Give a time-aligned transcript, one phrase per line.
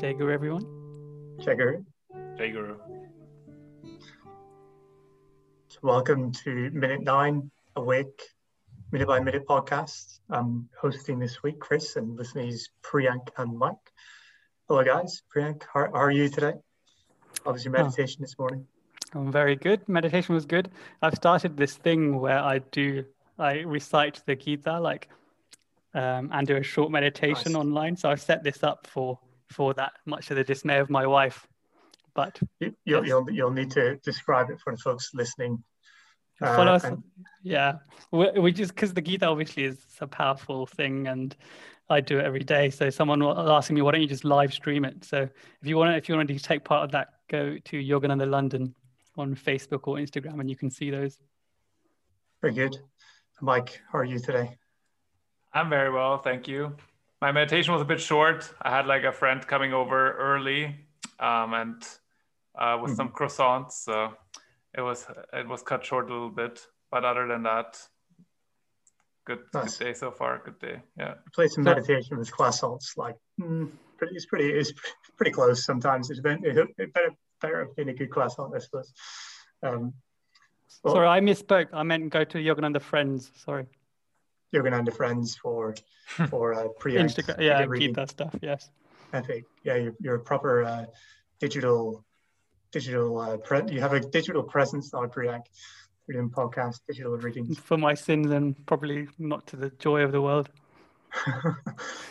[0.00, 0.64] Jai Guru, everyone.
[1.44, 1.82] Jai Guru.
[2.38, 2.76] Jai Guru.
[5.66, 8.22] So welcome to Minute Nine Awake
[8.92, 10.20] Minute by Minute podcast.
[10.30, 13.74] I'm hosting this week, Chris, and with me is Priyank and Mike.
[14.68, 15.22] Hello, guys.
[15.34, 16.54] Priyank, how, how are you today?
[17.44, 18.22] How was your meditation oh.
[18.22, 18.64] this morning?
[19.14, 19.88] I'm very good.
[19.88, 20.70] Meditation was good.
[21.02, 23.04] I've started this thing where I do,
[23.36, 25.08] I recite the Gita, like,
[25.92, 27.60] um, and do a short meditation nice.
[27.60, 27.96] online.
[27.96, 29.18] So I've set this up for
[29.48, 31.46] for that, much to the dismay of my wife.
[32.14, 33.02] But you, will yes.
[33.06, 35.62] you'll, you'll need to describe it for the folks listening.
[36.40, 37.02] Uh, Follow us, and...
[37.42, 37.74] yeah.
[38.12, 41.36] We, we just because the Gita obviously is a powerful thing, and
[41.88, 42.70] I do it every day.
[42.70, 45.04] So someone was asking me, why don't you just live stream it?
[45.04, 47.76] So if you want, to, if you want to take part of that, go to
[47.76, 48.74] Yogananda London
[49.16, 51.18] on Facebook or Instagram, and you can see those.
[52.40, 52.78] Very good,
[53.40, 53.80] Mike.
[53.90, 54.56] How are you today?
[55.52, 56.76] I'm very well, thank you
[57.20, 58.52] my meditation was a bit short.
[58.62, 60.76] I had like a friend coming over early,
[61.18, 61.82] um, and
[62.58, 62.96] uh, with mm-hmm.
[62.96, 64.14] some croissants, so
[64.76, 66.60] it was it was cut short a little bit.
[66.90, 67.80] But other than that,
[69.26, 69.76] good, nice.
[69.76, 70.40] good day so far.
[70.44, 70.80] Good day.
[70.96, 71.14] Yeah.
[71.34, 72.96] Play some meditation with croissants.
[72.96, 74.72] Like mm, pretty, it's pretty it's
[75.16, 75.64] pretty close.
[75.64, 78.92] Sometimes it's been, it better better have been a good croissant, I suppose.
[79.62, 79.92] Um,
[80.84, 81.68] well, Sorry, I misspoke.
[81.72, 83.30] I meant go to Yogananda Friends.
[83.36, 83.66] Sorry.
[84.54, 85.74] Yogananda Friends for
[86.30, 88.34] for uh, pre Instagram, yeah, read that stuff.
[88.42, 88.70] Yes.
[89.12, 90.86] I think yeah, you're, you're a proper uh,
[91.40, 92.04] digital
[92.72, 95.42] digital uh, pre- you have a digital presence Priyank.
[96.06, 97.58] You're doing podcast, digital readings.
[97.58, 100.48] For my sins and probably not to the joy of the world.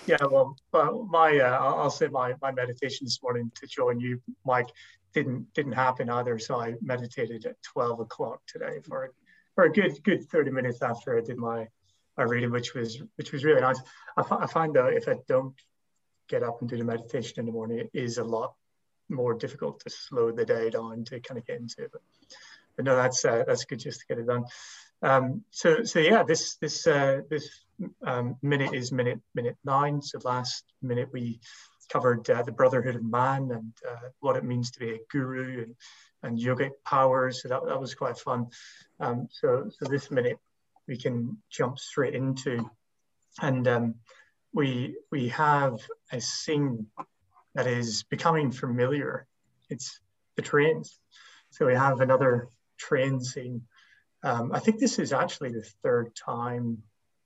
[0.08, 4.22] yeah, well, well my uh, I'll say my my meditation this morning to join you,
[4.46, 4.70] Mike,
[5.14, 6.38] didn't didn't happen either.
[6.40, 9.12] So I meditated at twelve o'clock today for
[9.56, 11.68] for a good good thirty minutes after I did my
[12.18, 13.80] I reading, which was which was really nice.
[14.18, 15.56] I, I find though if I don't
[16.28, 18.54] get up and do the meditation in the morning, it is a lot
[19.10, 21.92] more difficult to slow the day down to kind of get into it.
[21.92, 22.02] But,
[22.76, 24.46] but no, that's uh, that's good just to get it done.
[25.02, 27.50] Um, so so yeah, this this uh, this
[28.06, 30.02] um, minute is minute minute nine.
[30.02, 31.40] So last minute we
[31.90, 35.64] covered uh, the brotherhood of man and uh, what it means to be a guru
[35.64, 35.76] and
[36.24, 37.44] and yogic powers.
[37.44, 38.48] So that, that was quite fun.
[39.00, 40.40] Um, so so this minute
[40.88, 42.70] we can jump straight into.
[43.42, 43.96] And um,
[44.54, 45.80] we, we have
[46.12, 46.88] a scene
[47.56, 49.28] that is becoming familiar.
[49.70, 50.00] It's
[50.36, 51.00] the trains.
[51.52, 52.48] So we have another
[52.78, 53.64] train scene.
[54.24, 56.84] Um, I think this is actually the third time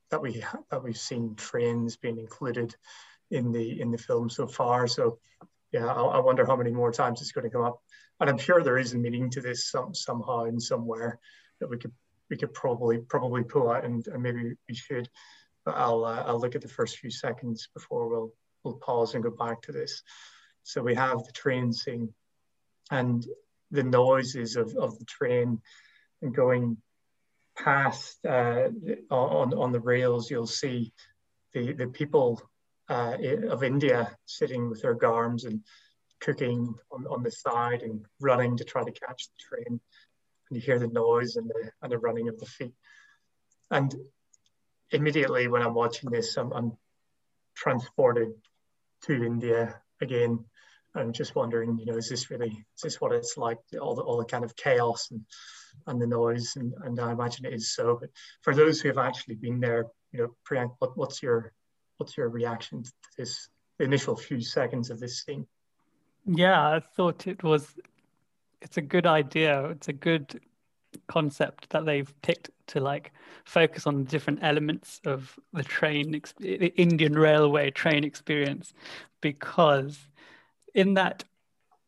[0.09, 2.75] that we that we've seen trains being included
[3.29, 4.87] in the in the film so far.
[4.87, 5.19] So
[5.71, 7.81] yeah, I, I, wonder how many more times it's going to come up.
[8.19, 11.17] And I'm sure there is a meaning to this some, somehow and somewhere
[11.59, 11.93] that we could
[12.31, 15.07] we could probably probably pull out, and, and maybe we should.
[15.65, 18.33] But I'll uh, I'll look at the first few seconds before we'll
[18.63, 20.01] we'll pause and go back to this.
[20.63, 22.13] So we have the train scene,
[22.89, 23.23] and
[23.69, 25.61] the noises of, of the train
[26.21, 26.77] and going
[27.55, 28.69] past uh,
[29.11, 30.31] on on the rails.
[30.31, 30.93] You'll see
[31.53, 32.41] the the people
[32.89, 33.17] uh,
[33.49, 35.61] of India sitting with their garms and
[36.21, 39.81] cooking on, on the side and running to try to catch the train
[40.51, 42.73] and you hear the noise and the, and the running of the feet.
[43.69, 43.95] And
[44.91, 46.73] immediately when I'm watching this, I'm, I'm
[47.55, 48.33] transported
[49.03, 50.43] to India again.
[50.93, 54.01] I'm just wondering, you know, is this really, is this what it's like, all the,
[54.01, 55.21] all the kind of chaos and,
[55.87, 56.53] and the noise?
[56.57, 57.97] And, and I imagine it is so.
[58.01, 58.09] But
[58.41, 61.53] for those who have actually been there, you know, Priyank, what, what's your,
[61.95, 63.47] what's your reaction to this,
[63.77, 65.47] the initial few seconds of this scene?
[66.25, 67.73] Yeah, I thought it was
[68.61, 69.65] it's a good idea.
[69.65, 70.39] It's a good
[71.07, 73.11] concept that they've picked to like
[73.45, 78.73] focus on different elements of the train, the Indian Railway train experience,
[79.21, 79.99] because
[80.73, 81.23] in that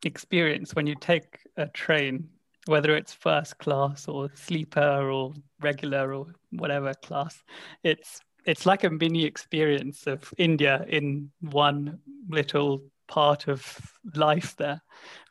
[0.04, 2.30] experience, when you take a train,
[2.66, 7.44] whether it's first class or sleeper or regular or whatever class,
[7.84, 14.82] it's it's like a mini experience of India in one little part of life there,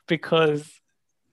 [0.06, 0.80] because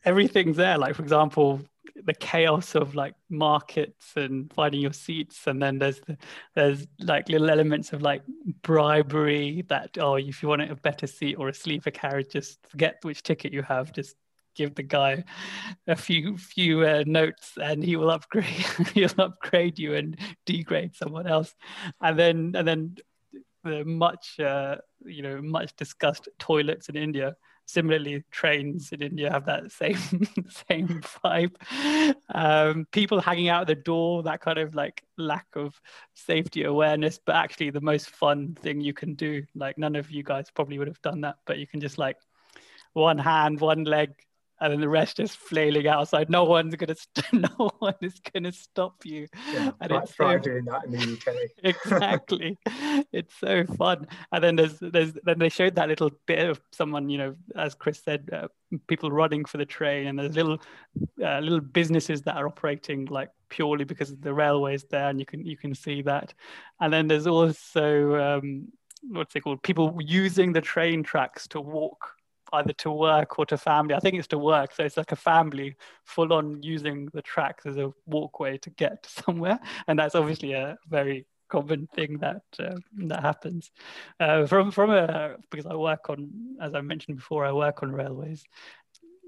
[0.06, 0.78] everything's there.
[0.78, 1.62] Like for example,
[2.06, 6.18] the chaos of like markets and finding your seats, and then there's the,
[6.56, 8.22] there's like little elements of like
[8.62, 12.98] bribery that oh if you want a better seat or a sleeper carriage, just forget
[13.04, 14.16] which ticket you have, just
[14.56, 15.24] give the guy
[15.88, 18.46] a few few uh, notes and he will upgrade
[18.94, 21.54] he'll upgrade you and degrade someone else.
[22.02, 22.96] And then and then
[23.64, 27.36] the much uh, you know much discussed toilets in india
[27.70, 29.96] similarly, trains in India have that same
[30.68, 31.56] same vibe.
[32.34, 35.80] Um, people hanging out the door, that kind of like lack of
[36.16, 39.44] safety awareness, but actually the most fun thing you can do.
[39.54, 42.18] Like none of you guys probably would have done that, but you can just like
[42.94, 44.10] one hand, one leg,
[44.62, 46.30] and then the rest just flailing outside.
[46.30, 49.28] No one's gonna, st- no one is gonna stop you.
[49.54, 51.36] Yeah, and it's try so, doing that in the UK.
[51.64, 52.58] exactly,
[53.12, 54.08] it's so fun.
[54.32, 57.76] And then there's, there's, then they showed that little bit of someone, you know, as
[57.76, 58.48] Chris said, uh,
[58.88, 60.60] people running for the train, and there's little,
[61.24, 65.26] uh, little businesses that are operating like purely because of the railways there, and you
[65.26, 66.34] can, you can see that.
[66.80, 68.68] And then there's also, um,
[69.04, 69.64] what's it called?
[69.64, 72.16] People using the train tracks to walk
[72.54, 73.96] either to work or to family.
[73.96, 74.74] I think it's to work.
[74.74, 75.76] So it's like a family
[76.06, 79.60] full on using the tracks as a walkway to get somewhere.
[79.88, 82.76] And that's obviously a very common thing that uh,
[83.08, 83.72] that happens.
[84.20, 86.30] Uh, from from a because I work on,
[86.62, 88.44] as I mentioned before, I work on railways.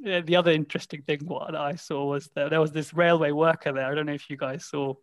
[0.07, 3.71] Uh, the other interesting thing what I saw was that there was this railway worker
[3.71, 3.85] there.
[3.85, 4.93] I don't know if you guys saw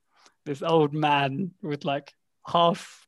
[0.44, 2.12] this old man with like
[2.46, 3.07] half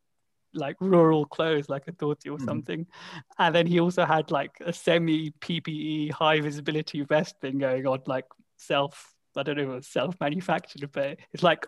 [0.54, 2.44] like rural clothes like a dhoti or mm-hmm.
[2.44, 2.86] something
[3.38, 8.00] and then he also had like a semi ppe high visibility vest thing going on
[8.06, 8.26] like
[8.56, 11.66] self i don't know if it was self manufactured but it's like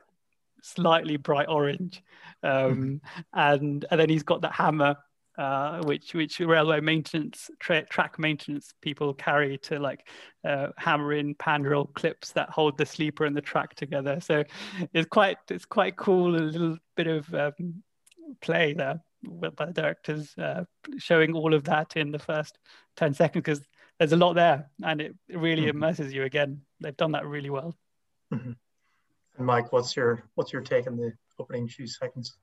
[0.62, 2.02] slightly bright orange
[2.42, 3.20] um, mm-hmm.
[3.34, 4.96] and and then he's got that hammer
[5.38, 10.06] uh, which which railway maintenance tra- track maintenance people carry to like
[10.44, 11.64] uh, hammer in pan
[11.94, 14.20] clips that hold the sleeper and the track together.
[14.20, 14.44] So
[14.92, 16.36] it's quite it's quite cool.
[16.36, 17.82] A little bit of um,
[18.40, 20.64] play there by the directors, uh,
[20.98, 22.58] showing all of that in the first
[22.96, 23.60] 10 seconds because
[23.98, 25.76] there's a lot there and it really mm-hmm.
[25.76, 26.62] immerses you again.
[26.80, 27.76] They've done that really well.
[28.32, 28.52] Mm-hmm.
[29.36, 32.36] And Mike, what's your what's your take on the opening few seconds?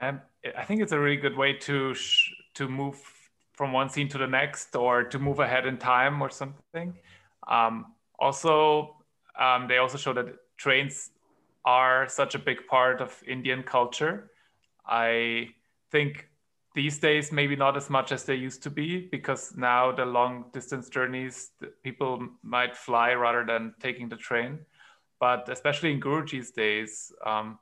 [0.00, 0.20] Um,
[0.56, 3.00] I think it's a really good way to sh- to move
[3.54, 6.94] from one scene to the next or to move ahead in time or something.
[7.48, 8.96] Um, also,
[9.38, 10.26] um, they also show that
[10.56, 11.10] trains
[11.64, 14.30] are such a big part of Indian culture
[14.86, 15.48] I
[15.90, 16.28] think
[16.76, 20.44] these days maybe not as much as they used to be because now the long
[20.52, 21.50] distance journeys
[21.82, 24.58] people might fly rather than taking the train
[25.18, 27.58] but especially in guruji's days um,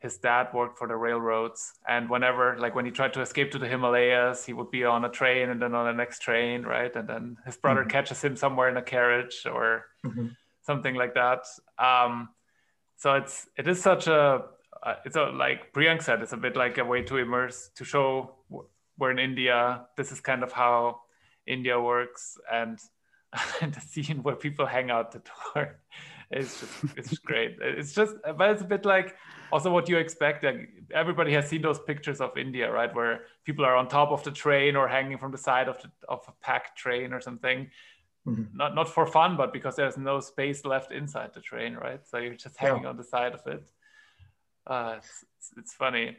[0.00, 3.58] his dad worked for the railroads and whenever like when he tried to escape to
[3.58, 6.96] the himalayas he would be on a train and then on the next train right
[6.96, 7.90] and then his brother mm-hmm.
[7.90, 10.26] catches him somewhere in a carriage or mm-hmm.
[10.62, 11.44] something like that
[11.78, 12.28] um,
[12.96, 14.42] so it's it is such a
[14.82, 17.84] uh, it's a, like Priyank said, it's a bit like a way to immerse, to
[17.84, 18.34] show
[18.98, 19.86] we're in India.
[19.96, 21.00] This is kind of how
[21.46, 22.78] India works, and,
[23.60, 25.22] and the scene where people hang out the
[25.54, 25.78] door
[26.30, 27.56] is just it's great.
[27.60, 29.16] It's just, but it's a bit like
[29.52, 30.44] also what you expect.
[30.44, 34.22] Like everybody has seen those pictures of India, right, where people are on top of
[34.24, 37.70] the train or hanging from the side of the, of a packed train or something.
[38.26, 38.56] Mm-hmm.
[38.56, 42.06] Not not for fun, but because there's no space left inside the train, right?
[42.06, 42.90] So you're just hanging yeah.
[42.90, 43.64] on the side of it.
[44.68, 45.24] Uh, it's,
[45.56, 46.16] it's, funny.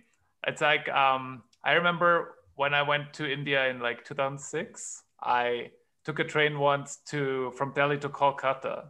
[0.47, 5.03] It's like um, I remember when I went to India in like 2006.
[5.21, 5.71] I
[6.03, 8.85] took a train once to from Delhi to Kolkata,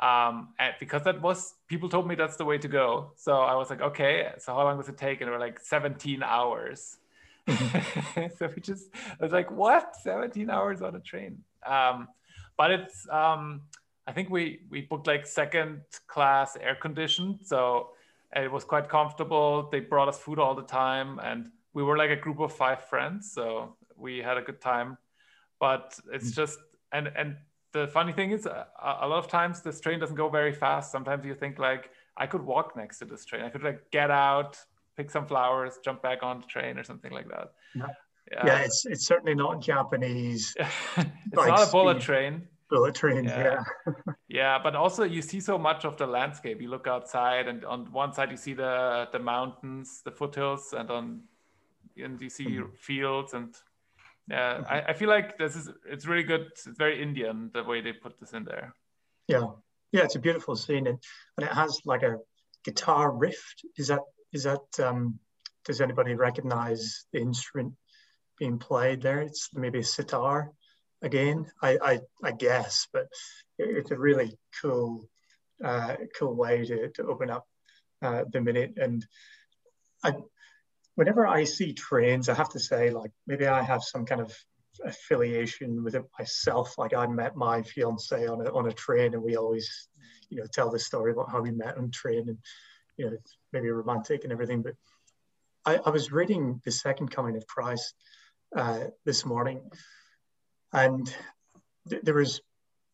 [0.00, 3.12] um, and because that was people told me that's the way to go.
[3.16, 4.30] So I was like, okay.
[4.38, 5.20] So how long does it take?
[5.20, 6.98] And were like 17 hours.
[7.48, 8.90] so we just
[9.20, 9.96] I was like, what?
[9.96, 11.42] 17 hours on a train.
[11.64, 12.08] Um,
[12.56, 13.62] but it's um,
[14.06, 17.40] I think we we booked like second class air conditioned.
[17.42, 17.90] So
[18.34, 19.68] it was quite comfortable.
[19.70, 22.84] They brought us food all the time, and we were like a group of five
[22.84, 24.98] friends, so we had a good time.
[25.60, 26.36] But it's mm.
[26.36, 26.58] just
[26.92, 27.36] and and
[27.72, 30.90] the funny thing is, a, a lot of times this train doesn't go very fast.
[30.90, 33.42] Sometimes you think like I could walk next to this train.
[33.42, 34.58] I could like get out,
[34.96, 37.52] pick some flowers, jump back on the train or something like that.
[37.74, 37.86] Yeah,
[38.44, 40.56] yeah it's it's certainly not Japanese.
[40.96, 43.22] it's not a bullet train bullet yeah.
[43.24, 43.92] yeah.
[44.28, 47.90] yeah but also you see so much of the landscape you look outside and on
[47.92, 51.22] one side you see the the mountains the foothills and on
[51.96, 52.74] and you see mm-hmm.
[52.78, 53.54] fields and
[54.28, 54.72] yeah mm-hmm.
[54.72, 57.92] I, I feel like this is it's really good it's very indian the way they
[57.92, 58.74] put this in there
[59.28, 59.46] yeah
[59.92, 60.98] yeah it's a beautiful scene and,
[61.36, 62.18] and it has like a
[62.64, 64.00] guitar riff is that
[64.32, 65.18] is that um
[65.64, 67.74] does anybody recognize the instrument
[68.38, 70.50] being played there it's maybe a sitar
[71.02, 73.06] again, I, I, I guess, but
[73.58, 75.08] it's a really cool,
[75.64, 77.46] uh, cool way to, to open up
[78.02, 78.74] uh, the minute.
[78.76, 79.04] And
[80.02, 80.14] I,
[80.94, 84.34] whenever I see trains, I have to say, like, maybe I have some kind of
[84.84, 86.76] affiliation with it myself.
[86.78, 89.88] Like, I met my fiance on a, on a train, and we always,
[90.28, 92.38] you know, tell the story about how we met on train and,
[92.96, 93.16] you know,
[93.52, 94.62] maybe romantic and everything.
[94.62, 94.74] But
[95.64, 97.94] I, I was reading The Second Coming of Christ
[98.54, 99.60] uh, this morning
[100.72, 101.06] And
[101.88, 102.40] th- there was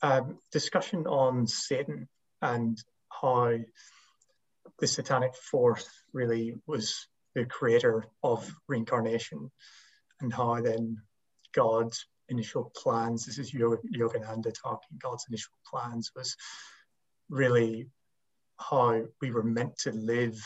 [0.03, 2.09] um, discussion on Satan
[2.41, 3.59] and how
[4.79, 9.51] the satanic force really was the creator of reincarnation
[10.21, 10.99] and how then
[11.53, 16.37] God's initial plans, this is Yogananda talking, God's initial plans was
[17.29, 17.89] really
[18.59, 20.41] how we were meant to live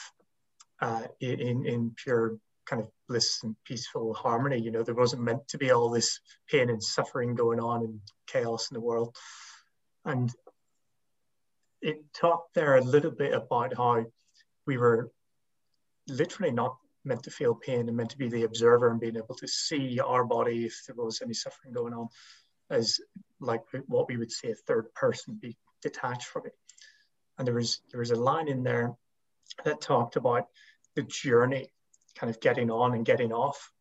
[0.81, 4.59] uh, in, in pure kind of bliss and peaceful harmony.
[4.59, 6.21] You know, there wasn't meant to be all this
[6.51, 9.15] pain and suffering going on and chaos in the world.
[10.05, 10.33] And
[11.81, 14.05] it talked there a little bit about how
[14.67, 15.11] we were
[16.09, 19.35] literally not meant to feel pain and meant to be the observer and being able
[19.37, 22.09] to see our body if there was any suffering going on
[22.71, 22.99] as
[23.41, 26.55] like what we would say a third person be detached from it
[27.39, 28.93] and there was there was a line in there
[29.65, 30.47] that talked about
[30.97, 31.69] the journey
[32.19, 33.73] kind of getting on and getting off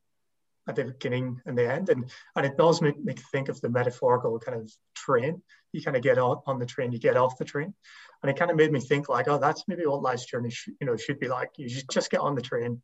[0.67, 1.89] at the beginning and the end.
[1.89, 5.41] And, and it does make me think of the metaphorical kind of train.
[5.71, 7.73] You kind of get on, on the train, you get off the train.
[8.21, 10.73] And it kind of made me think like, oh, that's maybe what life's journey should,
[10.81, 11.49] you know, should be like.
[11.57, 12.81] You should just get on the train,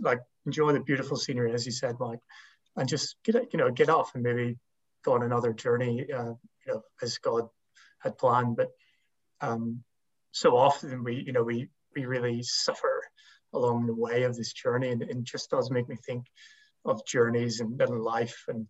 [0.00, 2.20] like enjoy the beautiful scenery, as you said, Mike,
[2.76, 4.58] and just get, you know, get off and maybe
[5.04, 6.32] go on another journey, uh,
[6.66, 7.48] you know, as God
[8.00, 8.56] had planned.
[8.56, 8.70] But
[9.40, 9.84] um,
[10.32, 12.91] so often we, you know, we, we really suffer
[13.52, 14.90] along the way of this journey.
[14.90, 16.26] And it just does make me think
[16.84, 18.66] of journeys and, and life and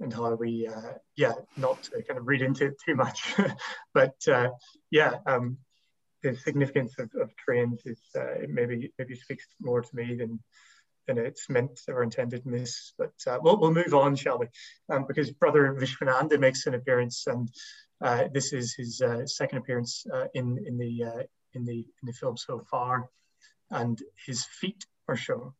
[0.00, 3.34] and how we uh, yeah not to kind of read into it too much
[3.94, 4.48] but uh,
[4.90, 5.58] yeah um,
[6.22, 10.40] the significance of, of trains is uh, maybe maybe speaks more to me than
[11.06, 14.46] than it's meant or intended in this but uh, we'll, we'll move on shall we
[14.90, 17.48] um, because brother Vishwananda makes an appearance and
[18.02, 22.36] uh, this is his uh, second appearance in in the in the in the film
[22.36, 23.08] so far
[23.70, 25.52] and his feet are shown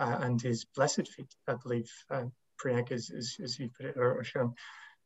[0.00, 2.24] uh, and his blessed feet, I believe, uh,
[2.60, 3.10] Priyanka, as,
[3.42, 4.54] as, you put it, or, shown.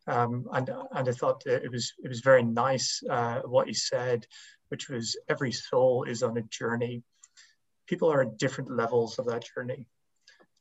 [0.07, 4.27] Um, and and I thought it was it was very nice uh, what he said,
[4.69, 7.03] which was every soul is on a journey.
[7.87, 9.89] People are at different levels of that journey,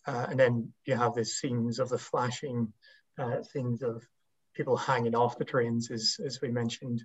[0.07, 2.71] uh, and then you have the scenes of the flashing
[3.19, 4.07] uh, things of
[4.55, 7.03] people hanging off the trains, as as we mentioned.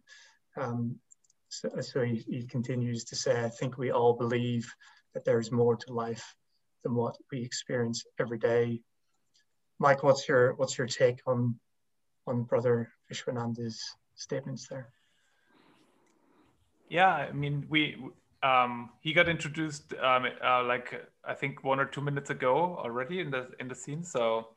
[0.57, 1.01] Um,
[1.49, 4.73] so, so he, he continues to say, I think we all believe
[5.15, 6.35] that there is more to life
[6.83, 8.81] than what we experience every day.
[9.79, 11.59] Mike, what's your what's your take on
[12.27, 13.81] on Brother Vishwananda's
[14.15, 14.91] statements there?
[16.89, 17.97] Yeah, I mean, we
[18.43, 23.21] um, he got introduced um, uh, like I think one or two minutes ago already
[23.21, 24.05] in the in the scene.
[24.05, 24.49] So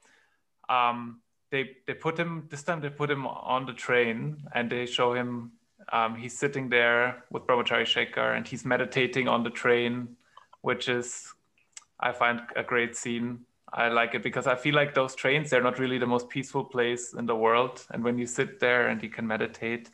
[0.70, 1.22] um,
[1.52, 2.82] they they put him this time.
[2.82, 5.54] They put him on the train and they show him.
[5.92, 10.16] Um, he's sitting there with Brahmachari Shekhar and he's meditating on the train,
[10.62, 11.34] which is
[12.00, 13.42] I find a great scene.
[13.74, 16.64] I like it because I feel like those trains, they're not really the most peaceful
[16.64, 17.86] place in the world.
[17.92, 19.90] And when you sit there and you can meditate,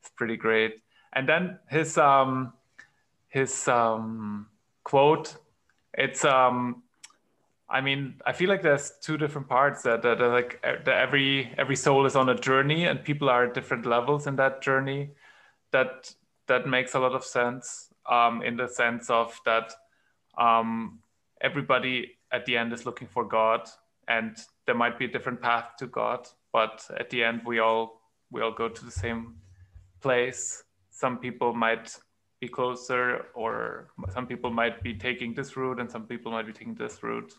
[0.00, 0.82] it's pretty great.
[1.12, 2.52] And then his um
[3.28, 4.46] his um
[4.84, 5.36] quote,
[5.94, 6.82] it's um
[7.68, 11.54] I mean, I feel like there's two different parts that, that, that like that every
[11.56, 15.10] every soul is on a journey and people are at different levels in that journey.
[15.72, 16.14] That
[16.48, 19.72] that makes a lot of sense um, in the sense of that
[20.38, 20.98] um,
[21.40, 23.68] everybody at the end is looking for God,
[24.08, 24.36] and
[24.66, 28.00] there might be a different path to God, but at the end we all
[28.30, 29.34] we all go to the same
[30.00, 30.64] place.
[30.90, 31.96] Some people might
[32.40, 36.52] be closer, or some people might be taking this route, and some people might be
[36.52, 37.32] taking this route,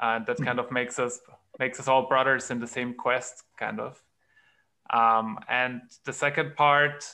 [0.00, 1.20] and that kind of makes us
[1.58, 4.02] makes us all brothers in the same quest, kind of.
[4.90, 7.04] Um, and the second part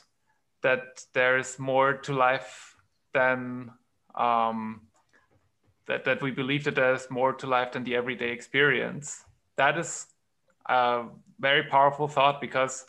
[0.63, 2.77] that there is more to life
[3.13, 3.71] than
[4.15, 4.83] um,
[5.87, 9.25] that, that we believe that there's more to life than the everyday experience.
[9.57, 10.07] That is
[10.67, 11.05] a
[11.41, 12.87] very powerful thought because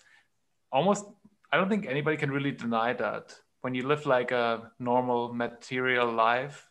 [0.71, 1.05] almost
[1.51, 3.35] I don't think anybody can really deny that.
[3.61, 6.69] When you live like a normal material life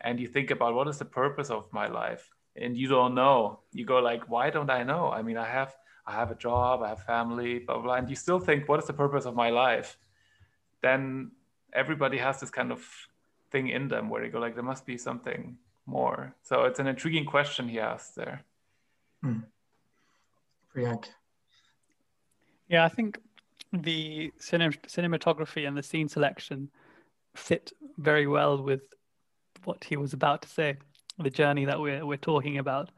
[0.00, 3.60] and you think about what is the purpose of my life and you don't know,
[3.72, 5.10] you go like, why don't I know?
[5.10, 5.74] I mean, I have
[6.06, 8.80] I have a job, I have family, blah, blah, blah, and you still think, what
[8.80, 9.96] is the purpose of my life?
[10.82, 11.30] Then
[11.72, 12.84] everybody has this kind of
[13.50, 15.56] thing in them where they go like there must be something
[15.86, 18.42] more so it's an intriguing question he asked there
[19.22, 19.40] hmm.
[20.74, 21.04] Priyank.
[22.68, 23.18] yeah i think
[23.72, 26.70] the cinem- cinematography and the scene selection
[27.34, 28.82] fit very well with
[29.64, 30.76] what he was about to say
[31.18, 32.90] the journey that we're, we're talking about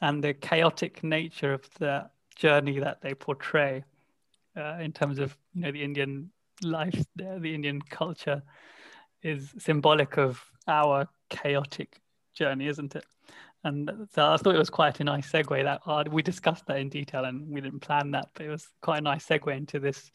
[0.00, 3.84] and the chaotic nature of the journey that they portray
[4.56, 6.30] uh, in terms of you know the indian
[6.62, 8.42] life the, the indian culture
[9.22, 12.00] is symbolic of our chaotic
[12.32, 13.04] journey, isn't it?
[13.66, 15.62] and so I thought it was quite a nice segue.
[15.64, 18.68] That uh, we discussed that in detail, and we didn't plan that, but it was
[18.80, 20.12] quite a nice segue into this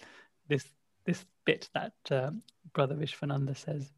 [0.47, 0.65] this
[1.05, 2.31] this bit that uh,
[2.73, 3.91] Brother Vishwananda says.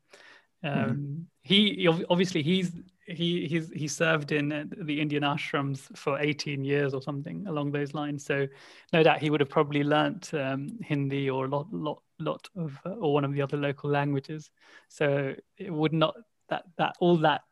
[0.64, 0.80] Mm-hmm.
[0.80, 1.22] Um, mm-hmm.
[1.42, 2.72] He obviously he's
[3.08, 7.72] he he's he served in uh, the Indian ashrams for 18 years or something along
[7.72, 8.24] those lines.
[8.26, 8.48] So
[8.92, 12.78] no doubt he would have probably learnt um, Hindi or a lot lot lot of
[12.86, 14.52] uh, or one of the other local languages.
[14.88, 16.16] So it would not
[16.50, 17.44] that that all that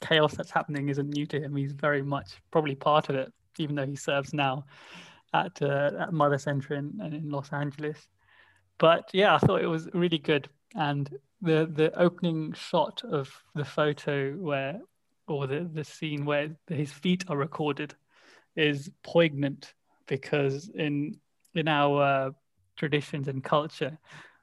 [0.00, 1.56] chaos that's happening isn't new to him.
[1.56, 4.64] He's very much probably part of it, even though he serves now
[5.34, 8.08] at, uh, at Mother Center in, in Los Angeles.
[8.78, 10.48] But yeah, I thought it was really good.
[10.74, 14.80] And the the opening shot of the photo where
[15.26, 17.94] or the, the scene where his feet are recorded
[18.56, 19.74] is poignant
[20.06, 21.18] because in
[21.54, 22.32] in our
[22.76, 23.98] traditions and culture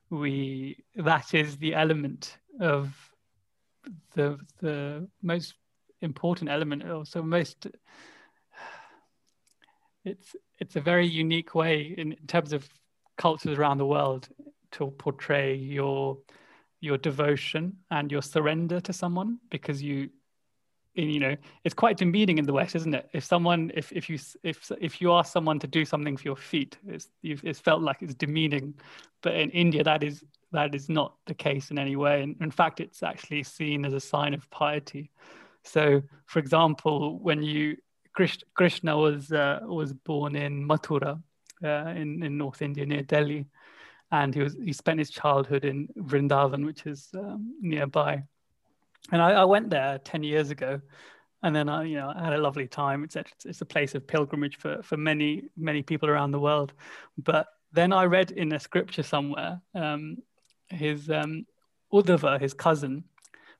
[0.09, 2.93] we that is the element of
[4.13, 5.55] the the most
[6.01, 7.67] important element also most
[10.03, 12.67] it's it's a very unique way in, in terms of
[13.17, 14.29] cultures around the world
[14.71, 16.17] to portray your
[16.81, 20.09] your devotion and your surrender to someone because you
[20.93, 23.09] you know it's quite demeaning in the west isn't it?
[23.13, 26.35] If someone if if you if if you ask someone to do something for your
[26.37, 28.73] feet it's it's felt like it's demeaning.
[29.21, 32.23] But in india that is that is not the case in any way.
[32.23, 35.11] And in fact it's actually seen as a sign of piety.
[35.63, 37.77] So for example when you
[38.13, 41.21] krishna was uh, was born in mathura
[41.63, 43.45] uh, in in north india near delhi
[44.11, 48.23] and he was he spent his childhood in Vrindavan, which is um, nearby.
[49.11, 50.81] And I, I, went there ten years ago,
[51.43, 53.03] and then I you know I had a lovely time.
[53.03, 56.73] It's it's a place of pilgrimage for for many many people around the world.
[57.17, 60.17] But then I read in a scripture somewhere um,
[60.69, 61.45] his um,
[61.93, 63.03] Uddhava, his cousin,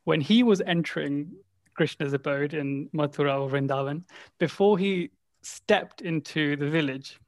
[0.05, 1.31] when he was entering
[1.73, 4.03] Krishna's abode in Mathura or Vrindavan,
[4.39, 5.11] before he
[5.41, 7.19] stepped into the village,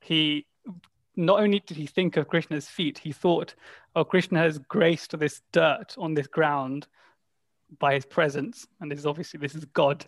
[0.00, 0.46] he
[1.16, 3.54] not only did he think of Krishna's feet, he thought,
[3.94, 6.86] oh, Krishna has graced this dirt on this ground
[7.78, 8.66] by his presence.
[8.80, 10.04] And this is obviously, this is God.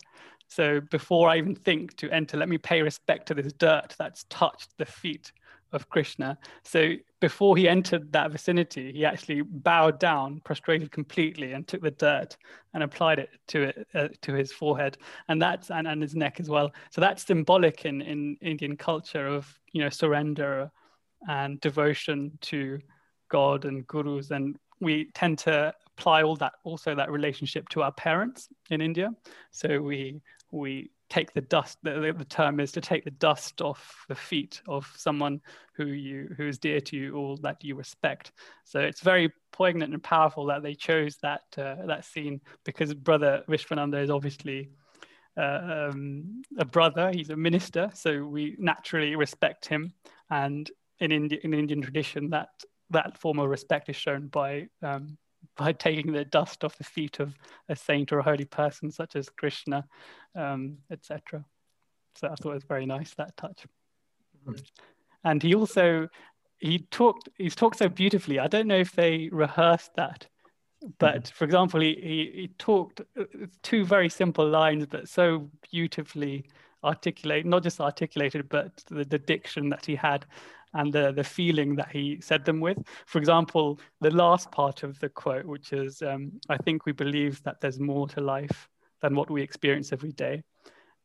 [0.47, 4.25] So before I even think to enter, let me pay respect to this dirt that's
[4.29, 5.31] touched the feet
[5.71, 6.37] of Krishna.
[6.63, 11.91] So before he entered that vicinity, he actually bowed down, prostrated completely, and took the
[11.91, 12.37] dirt
[12.73, 16.39] and applied it to it uh, to his forehead, and that's and, and his neck
[16.39, 16.71] as well.
[16.89, 20.71] So that's symbolic in in Indian culture of you know surrender
[21.27, 22.79] and devotion to
[23.29, 24.31] God and gurus.
[24.31, 29.11] And we tend to apply all that also that relationship to our parents in India.
[29.51, 34.05] So we we take the dust the, the term is to take the dust off
[34.07, 35.41] the feet of someone
[35.73, 38.31] who you who is dear to you or that you respect
[38.63, 43.43] so it's very poignant and powerful that they chose that uh, that scene because brother
[43.49, 44.69] vishwananda is obviously
[45.37, 49.91] uh, um, a brother he's a minister so we naturally respect him
[50.29, 50.69] and
[50.99, 52.49] in India, in Indian tradition, that
[52.89, 55.17] that form of respect is shown by um,
[55.55, 57.33] by taking the dust off the feet of
[57.69, 59.85] a saint or a holy person, such as Krishna,
[60.35, 61.43] um, etc.
[62.15, 63.65] So I thought it was very nice that touch.
[64.47, 64.61] Mm-hmm.
[65.23, 66.07] And he also
[66.57, 68.39] he talked he's talked so beautifully.
[68.39, 70.27] I don't know if they rehearsed that,
[70.97, 71.35] but mm-hmm.
[71.35, 73.23] for example, he, he, he talked uh,
[73.63, 76.45] two very simple lines, but so beautifully
[76.83, 80.25] articulate, not just articulated, but the, the diction that he had
[80.73, 82.77] and the, the feeling that he said them with.
[83.05, 87.41] For example, the last part of the quote, which is, um, I think we believe
[87.43, 88.69] that there's more to life
[89.01, 90.43] than what we experience every day.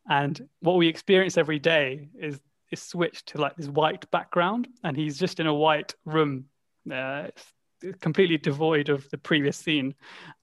[0.07, 2.39] And what we experience every day is,
[2.71, 6.45] is switched to like this white background, and he's just in a white room,
[6.91, 7.27] uh,
[8.01, 9.93] completely devoid of the previous scene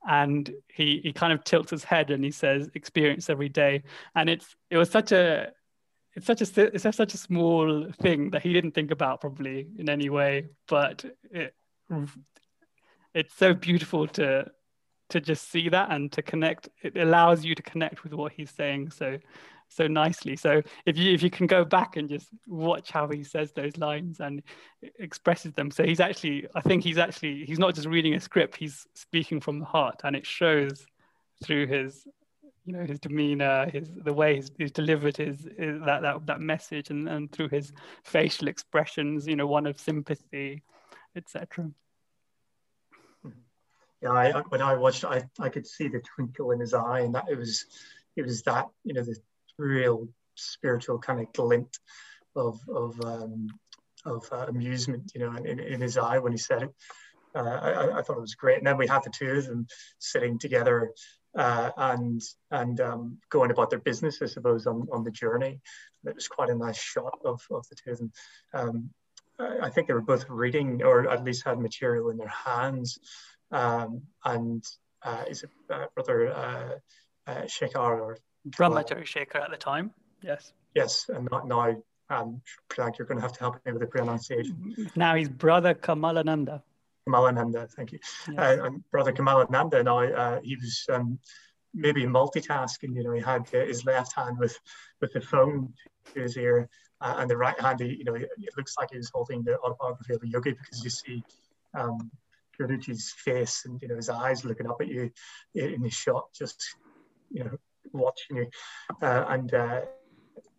[0.08, 3.82] and he he kind of tilts his head and he says experience every day
[4.14, 5.50] and it's it was such a
[6.14, 9.88] it's such a it's such a small thing that he didn't think about probably in
[9.88, 11.55] any way, but it
[13.14, 14.51] it's so beautiful to
[15.11, 16.68] to just see that and to connect.
[16.83, 19.18] It allows you to connect with what he's saying so
[19.68, 20.37] so nicely.
[20.37, 23.77] So if you if you can go back and just watch how he says those
[23.79, 24.42] lines and
[24.98, 28.57] expresses them, so he's actually I think he's actually he's not just reading a script;
[28.57, 30.87] he's speaking from the heart, and it shows
[31.42, 32.07] through his
[32.66, 36.40] you know his demeanor his the way he's, he's delivered his, his, that, that that
[36.40, 37.72] message and, and through his
[38.05, 40.62] facial expressions you know one of sympathy
[41.16, 41.70] etc
[44.01, 47.14] yeah I, when i watched i i could see the twinkle in his eye and
[47.14, 47.66] that it was
[48.16, 49.16] it was that you know the
[49.59, 51.79] real spiritual kind of glint
[52.37, 53.48] of of um
[54.05, 56.70] of uh, amusement you know in, in his eye when he said it.
[57.35, 58.59] Uh, I, I, thought it was great.
[58.59, 59.66] And then we had the two of them
[59.98, 60.92] sitting together
[61.37, 65.61] uh, and and um, going about their business, I suppose, on, on the journey.
[66.03, 68.12] And it was quite a nice shot of, of the two of them.
[68.55, 68.90] Um,
[69.38, 72.99] I think they were both reading, or at least had material in their hands.
[73.51, 74.64] Um, and
[75.03, 76.75] uh, is it uh, brother uh,
[77.27, 79.92] uh, Shekhar or Brahma Shekhar at the time?
[80.23, 80.53] Yes.
[80.75, 81.77] Yes, and not now.
[82.11, 82.42] Um,
[82.77, 84.90] you're going to have to help me with the pronunciation.
[84.97, 86.62] Now he's brother Kamalananda.
[87.09, 87.99] Kamalananda, thank you.
[88.37, 91.19] Uh, and brother Kamalananda now, uh, he was um,
[91.75, 94.59] maybe multitasking, you know, he had uh, his left hand with,
[95.01, 95.73] with the phone
[96.15, 96.69] to his ear
[97.03, 99.59] uh, and the right hand, he, you know, it looks like he was holding the
[99.59, 101.23] autobiography of a yogi because you see
[101.75, 102.11] um,
[102.59, 105.11] Guruji's face and, you know, his eyes looking up at you
[105.55, 106.77] in the shot, just,
[107.31, 107.57] you know,
[107.93, 108.47] watching you.
[109.01, 109.81] Uh, and uh,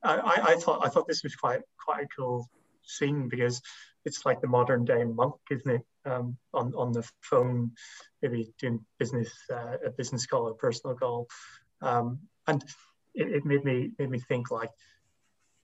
[0.03, 2.49] I, I thought I thought this was quite quite a cool
[2.83, 3.61] scene because
[4.05, 5.81] it's like the modern day monk, isn't it?
[6.05, 7.71] Um, on on the phone,
[8.21, 11.27] maybe doing business uh, a business call or personal call,
[11.81, 12.63] um, and
[13.13, 14.71] it, it, made me made me think like,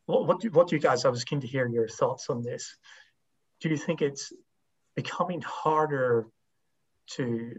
[0.05, 1.03] what what do, what do you guys?
[1.03, 2.77] I was keen to hear your thoughts on this.
[3.59, 4.31] Do you think it's
[4.95, 6.27] becoming harder
[7.11, 7.55] to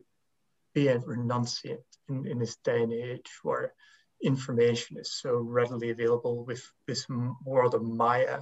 [0.74, 3.74] be a renunciate in, in this day and age where
[4.22, 7.06] information is so readily available with this
[7.44, 8.40] world of Maya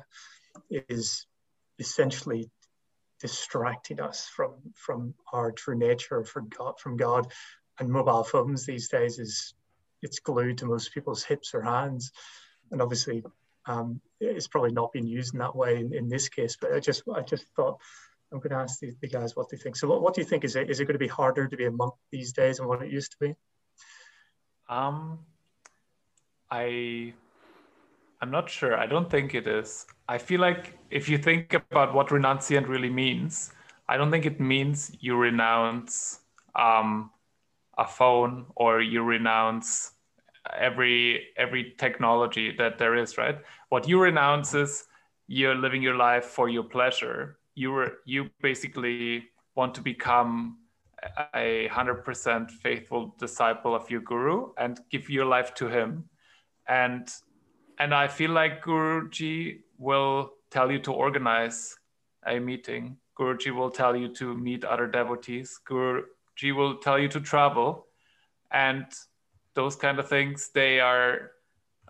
[0.71, 1.27] is
[1.79, 2.51] essentially
[3.21, 7.33] distracting us from from our true nature from God from God.
[7.79, 9.55] And mobile phones these days is
[10.03, 12.13] it's glued to most people's hips or hands.
[12.71, 13.25] And obviously
[13.67, 16.81] um, it's probably not being used in that way in, in, this case but I
[16.81, 17.79] just I just thought
[18.33, 19.77] I'm going to ask the, the guys what they think.
[19.77, 20.45] So what, what do you think?
[20.45, 22.67] Is it is it going to be harder to be a monk these days than
[22.67, 23.35] what it used to be?
[24.69, 25.21] Um
[26.51, 27.15] I
[28.21, 28.77] I'm not sure.
[28.77, 29.87] I don't think it is.
[30.09, 33.53] I feel like if you think about what renunciant really means,
[33.89, 36.21] I don't think it means you renounce
[36.57, 37.11] um,
[37.77, 39.93] a phone or you renounce
[40.59, 43.17] every every technology that there is.
[43.17, 43.39] Right?
[43.69, 44.85] What you renounce is
[45.29, 47.39] you're living your life for your pleasure.
[47.55, 50.59] You were you basically want to become
[51.35, 56.09] a hundred percent faithful disciple of your guru and give your life to him
[56.69, 57.09] and
[57.79, 61.77] and I feel like Guruji will tell you to organize
[62.27, 62.97] a meeting.
[63.19, 65.59] Guruji will tell you to meet other devotees.
[65.67, 67.87] Guruji will tell you to travel,
[68.51, 68.87] and
[69.55, 70.51] those kind of things.
[70.55, 71.33] They are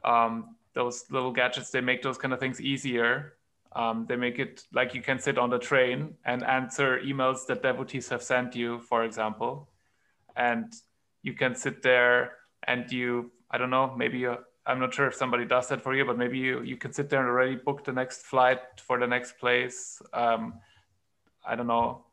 [0.05, 1.71] um, those little gadgets.
[1.71, 3.35] They make those kind of things easier.
[3.73, 7.63] Um, they make it like you can sit on the train and answer emails that
[7.63, 9.69] devotees have sent you, for example,
[10.37, 10.73] and
[11.23, 12.33] you can sit there
[12.67, 15.95] and you I don't know maybe you I'm not sure if somebody does that for
[15.95, 19.01] you, but maybe you, you can sit there and already book the next flight for
[19.01, 20.03] the next place.
[20.13, 20.55] Um,
[21.45, 22.05] I don't know.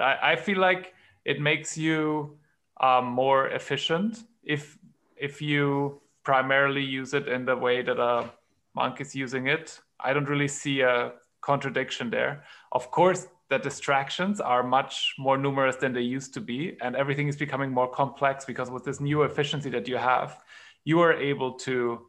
[0.00, 0.92] I, I feel like
[1.24, 2.36] it makes you
[2.80, 4.76] um, more efficient if
[5.16, 8.30] if you primarily use it in the way that a
[8.74, 9.80] monk is using it.
[10.00, 12.44] I don't really see a contradiction there.
[12.72, 17.28] Of course, the distractions are much more numerous than they used to be, and everything
[17.28, 20.40] is becoming more complex because with this new efficiency that you have,
[20.84, 22.06] you are able to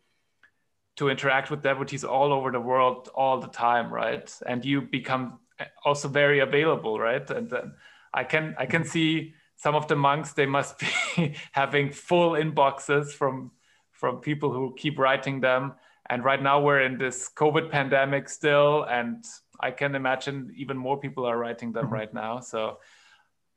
[0.97, 5.39] to interact with devotees all over the world all the time right and you become
[5.83, 7.73] also very available right and then
[8.13, 13.11] i can i can see some of the monks they must be having full inboxes
[13.11, 13.51] from
[13.91, 15.73] from people who keep writing them
[16.09, 19.25] and right now we're in this covid pandemic still and
[19.59, 21.93] i can imagine even more people are writing them mm-hmm.
[21.93, 22.77] right now so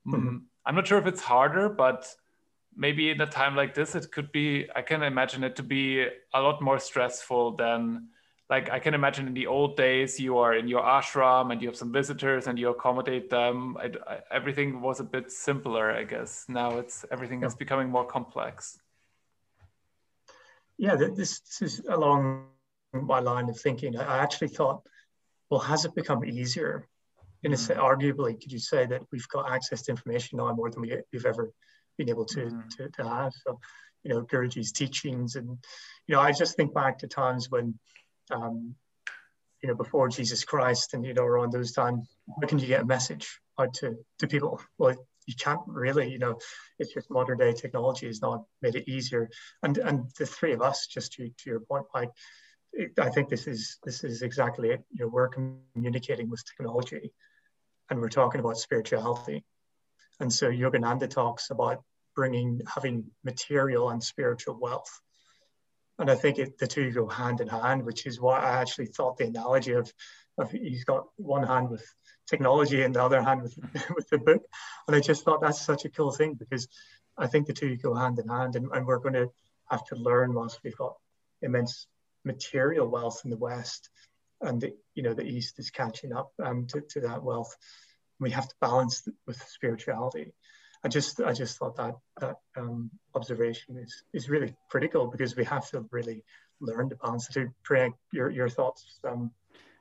[0.06, 0.28] mm-hmm.
[0.28, 2.14] Mm, i'm not sure if it's harder but
[2.78, 6.06] maybe in a time like this it could be i can imagine it to be
[6.32, 8.08] a lot more stressful than
[8.48, 11.68] like i can imagine in the old days you are in your ashram and you
[11.68, 13.76] have some visitors and you accommodate them.
[13.76, 16.46] I, I, everything was a bit simpler i guess.
[16.48, 18.78] Now it's everything is becoming more complex.
[20.78, 22.46] Yeah this, this is along
[22.92, 23.98] my line of thinking.
[23.98, 24.82] I actually thought
[25.50, 26.86] well has it become easier?
[27.42, 27.76] In a mm.
[27.76, 31.26] arguably could you say that we've got access to information now more than we, we've
[31.26, 31.52] ever
[31.98, 32.76] been able to, mm.
[32.76, 33.32] to, to have.
[33.44, 33.60] So,
[34.04, 35.36] you know, Guruji's teachings.
[35.36, 35.48] And,
[36.06, 37.78] you know, I just think back to times when,
[38.30, 38.74] um,
[39.62, 42.08] you know, before Jesus Christ and, you know, around those times,
[42.40, 44.60] how can you get a message out to, to people?
[44.78, 44.94] Well,
[45.26, 46.38] you can't really, you know,
[46.78, 49.28] it's just modern day technology has not made it easier.
[49.62, 52.08] And and the three of us, just to, to your point, like,
[52.98, 54.84] I think this is this is exactly it.
[54.90, 57.12] You know, we're communicating with technology,
[57.90, 59.44] and we're talking about spirituality.
[60.20, 61.82] And so Yogananda talks about
[62.14, 65.00] bringing, having material and spiritual wealth.
[65.98, 68.86] And I think it, the two go hand in hand, which is why I actually
[68.86, 69.92] thought the analogy of,
[70.38, 71.84] of he's got one hand with
[72.28, 73.56] technology and the other hand with,
[73.96, 74.42] with the book.
[74.86, 76.68] And I just thought that's such a cool thing because
[77.16, 79.30] I think the two go hand in hand and, and we're going to
[79.70, 80.94] have to learn whilst we've got
[81.42, 81.86] immense
[82.24, 83.90] material wealth in the West
[84.40, 87.54] and the, you know the East is catching up um, to, to that wealth.
[88.20, 90.32] We have to balance with spirituality.
[90.84, 95.44] I just I just thought that that um, observation is is really critical because we
[95.44, 96.22] have to really
[96.60, 99.00] learn to balance to Priyank, your your thoughts.
[99.04, 99.32] Um,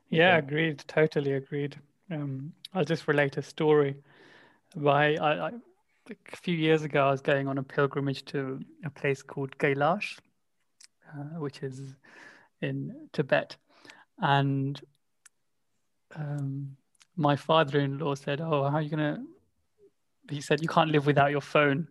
[0.09, 0.83] yeah, agreed.
[0.87, 1.75] Totally agreed.
[2.09, 3.95] Um, I'll just relate a story.
[4.73, 5.51] Why I, I,
[6.09, 10.17] a few years ago, I was going on a pilgrimage to a place called Kailash,
[11.13, 11.95] uh, which is
[12.61, 13.57] in Tibet,
[14.19, 14.79] and
[16.15, 16.77] um,
[17.17, 19.25] my father-in-law said, "Oh, how are you gonna?"
[20.29, 21.87] He said, "You can't live without your phone,"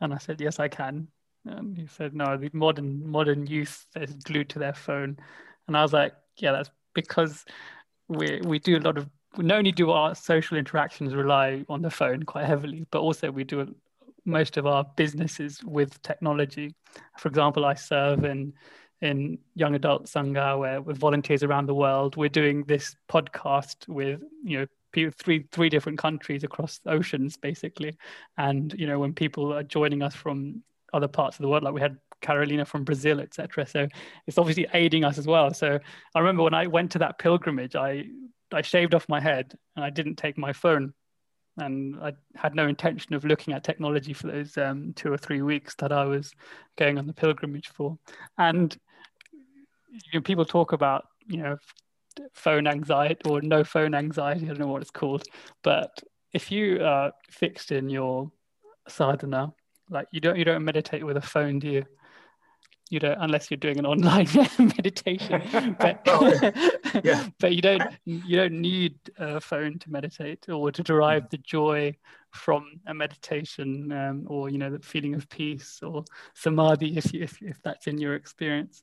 [0.00, 1.08] and I said, "Yes, I can."
[1.44, 5.18] And he said, "No, the modern modern youth is glued to their phone,"
[5.66, 7.44] and I was like, "Yeah, that's because
[8.08, 11.90] we we do a lot of not only do our social interactions rely on the
[11.90, 13.74] phone quite heavily, but also we do
[14.24, 16.74] most of our businesses with technology.
[17.18, 18.52] For example, I serve in
[19.02, 24.20] in young adult sangha where with volunteers around the world we're doing this podcast with
[24.44, 27.96] you know three three different countries across oceans basically.
[28.38, 30.62] And you know when people are joining us from
[30.92, 33.88] other parts of the world like we had carolina from brazil etc so
[34.26, 35.52] it's obviously aiding us as well.
[35.52, 35.78] So
[36.14, 38.04] i remember when i went to that pilgrimage i
[38.52, 40.92] i shaved off my head and i didn't take my phone.
[41.58, 45.42] And I had no intention of looking at technology for those um, two or three
[45.42, 46.32] weeks that I was
[46.78, 47.98] going on the pilgrimage for.
[48.38, 48.74] And
[49.92, 51.58] you know, people talk about you know
[52.34, 54.44] phone anxiety or no phone anxiety.
[54.44, 55.24] I don't know what it's called,
[55.62, 56.02] but
[56.32, 58.30] if you are fixed in your
[58.88, 59.52] sadhana,
[59.90, 61.84] like you don't you don't meditate with a phone, do you?
[62.90, 64.28] You don't unless you're doing an online
[64.58, 66.02] meditation, but
[67.04, 67.26] yeah.
[67.40, 71.96] but you don't you don't need a phone to meditate or to derive the joy
[72.32, 77.22] from a meditation um, or you know the feeling of peace or samadhi if you,
[77.22, 78.82] if, if that's in your experience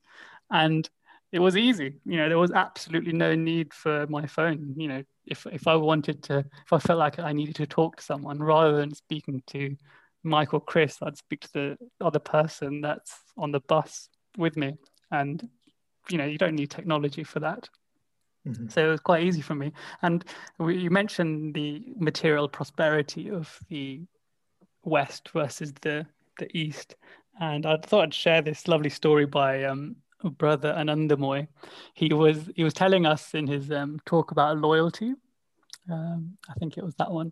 [0.52, 0.90] and
[1.32, 1.94] it was easy.
[2.06, 4.74] You know, there was absolutely no need for my phone.
[4.78, 7.98] You know, if if I wanted to, if I felt like I needed to talk
[7.98, 9.76] to someone, rather than speaking to
[10.24, 14.76] Mike or Chris, I'd speak to the other person that's on the bus with me.
[15.12, 15.48] And
[16.10, 17.70] you know, you don't need technology for that.
[18.48, 18.70] Mm-hmm.
[18.70, 19.72] So it was quite easy for me.
[20.02, 20.26] And
[20.58, 24.02] we, you mentioned the material prosperity of the
[24.84, 26.08] West versus the
[26.40, 26.96] the East,
[27.40, 31.48] and I thought I'd share this lovely story by um, brother Anandamoy,
[31.94, 35.14] he was he was telling us in his um, talk about loyalty.
[35.90, 37.32] Um, I think it was that one.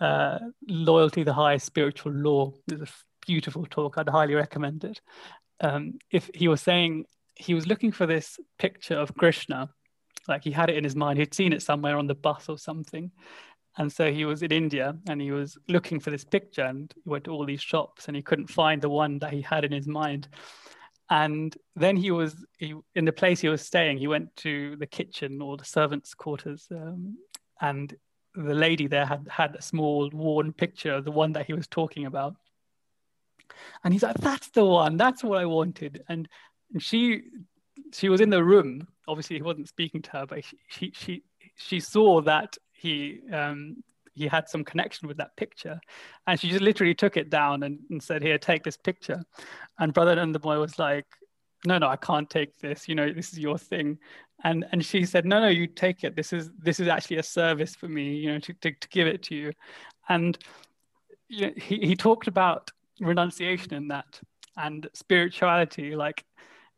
[0.00, 2.52] Uh, loyalty, the highest spiritual law.
[2.70, 2.86] It's a
[3.26, 3.96] beautiful talk.
[3.96, 5.00] I'd highly recommend it.
[5.60, 9.70] Um, if he was saying he was looking for this picture of Krishna,
[10.28, 11.18] like he had it in his mind.
[11.18, 13.10] He'd seen it somewhere on the bus or something,
[13.78, 17.08] and so he was in India and he was looking for this picture and he
[17.08, 19.72] went to all these shops and he couldn't find the one that he had in
[19.72, 20.28] his mind
[21.08, 24.86] and then he was he, in the place he was staying he went to the
[24.86, 27.16] kitchen or the servants quarters um,
[27.60, 27.94] and
[28.36, 31.66] the lady there had had a small worn picture of the one that he was
[31.66, 32.36] talking about.
[33.82, 34.96] And he's like that's the one.
[34.96, 36.02] That's what i wanted.
[36.08, 36.28] And,
[36.72, 37.22] and she
[37.92, 38.86] she was in the room.
[39.08, 41.22] Obviously he wasn't speaking to her but she she she,
[41.56, 43.82] she saw that he um,
[44.16, 45.78] he had some connection with that picture.
[46.26, 49.22] And she just literally took it down and, and said, Here, take this picture.
[49.78, 51.06] And Brother Anandamoy was like,
[51.66, 52.88] No, no, I can't take this.
[52.88, 53.98] You know, this is your thing.
[54.42, 56.16] And and she said, No, no, you take it.
[56.16, 59.06] This is this is actually a service for me, you know, to, to, to give
[59.06, 59.52] it to you.
[60.08, 60.36] And
[61.28, 64.20] you know, he, he talked about renunciation in that
[64.56, 66.24] and spirituality, like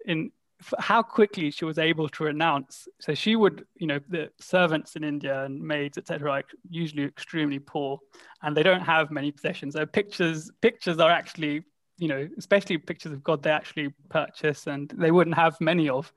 [0.04, 0.32] in
[0.78, 2.88] how quickly she was able to announce.
[3.00, 7.58] So she would, you know, the servants in India and maids, etc., are usually extremely
[7.58, 7.98] poor,
[8.42, 9.74] and they don't have many possessions.
[9.74, 11.62] So pictures, pictures are actually,
[11.96, 16.12] you know, especially pictures of God, they actually purchase, and they wouldn't have many of.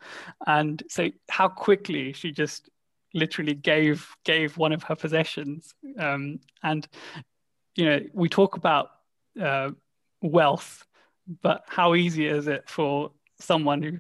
[0.48, 2.70] And so, how quickly she just
[3.14, 6.88] literally gave gave one of her possessions, um, and
[7.76, 8.90] you know, we talk about
[9.40, 9.70] uh,
[10.22, 10.86] wealth,
[11.42, 14.00] but how easy is it for someone who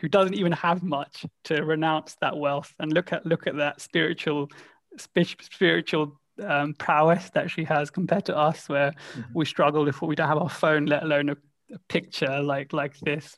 [0.00, 3.80] who doesn't even have much to renounce that wealth and look at look at that
[3.80, 4.48] spiritual
[4.96, 9.22] spiritual um, prowess that she has compared to us where mm-hmm.
[9.34, 11.36] we struggle if we don't have our phone let alone a,
[11.74, 13.36] a picture like like this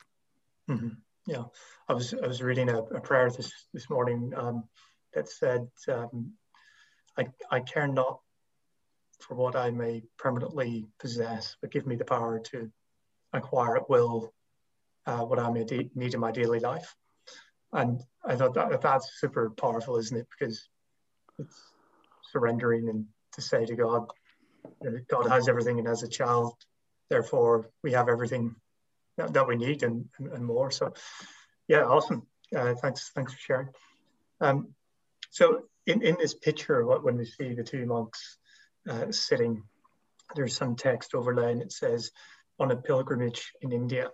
[0.68, 0.88] mm-hmm.
[1.26, 1.44] yeah
[1.88, 4.64] i was i was reading a, a prayer this this morning um,
[5.14, 6.32] that said um,
[7.16, 8.20] i i care not
[9.20, 12.70] for what i may permanently possess but give me the power to
[13.32, 14.32] acquire at will
[15.11, 16.94] uh, what I need in my daily life.
[17.73, 20.29] And I thought that that's super powerful, isn't it?
[20.31, 20.68] Because
[21.38, 21.57] it's
[22.33, 24.07] surrendering and to say to God,
[25.09, 26.55] God has everything and as a child,
[27.09, 28.55] therefore we have everything
[29.16, 30.70] that, that we need and, and, and, more.
[30.70, 30.92] So
[31.66, 32.27] yeah, awesome.
[32.55, 33.68] Uh, thanks, thanks for sharing.
[34.40, 34.75] Um,
[35.31, 38.38] so in, in this picture, when we see the two monks
[38.88, 39.62] uh, sitting,
[40.37, 42.11] there's some text overlay and it says,
[42.59, 44.11] on a pilgrimage in India.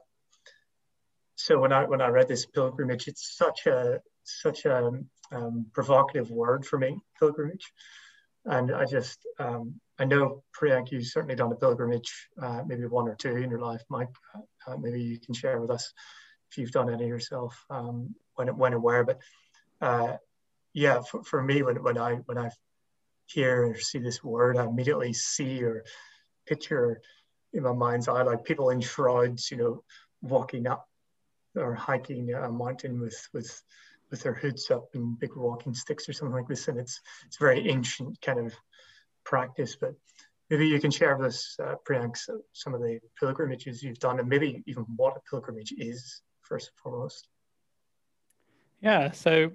[1.37, 4.91] So when I when I read this pilgrimage, it's such a such a
[5.31, 7.73] um, provocative word for me, pilgrimage.
[8.47, 13.09] And I just um, I know Priyank, you've certainly done a pilgrimage, uh, maybe one
[13.09, 13.83] or two in your life.
[13.91, 14.09] Mike,
[14.67, 15.93] uh, maybe you can share with us
[16.51, 19.05] if you've done any yourself, um, when when and where.
[19.05, 19.21] But
[19.83, 20.17] uh,
[20.73, 22.51] yeah, for, for me, when when I when I
[23.27, 25.85] hear or see this word, I immediately see or
[26.47, 27.03] picture
[27.53, 29.83] in my mind's eye like people in shrouds, you know,
[30.23, 30.87] walking up
[31.57, 33.63] or hiking a mountain with with
[34.11, 36.69] with their hoods up and big walking sticks or something like this.
[36.69, 38.55] And it's it's very ancient kind of
[39.25, 39.77] practice.
[39.77, 39.95] But
[40.51, 42.17] maybe you can share with us, uh, Priyank,
[42.53, 46.79] some of the pilgrimages you've done and maybe even what a pilgrimage is first and
[46.79, 47.29] foremost.
[48.81, 49.51] Yeah, so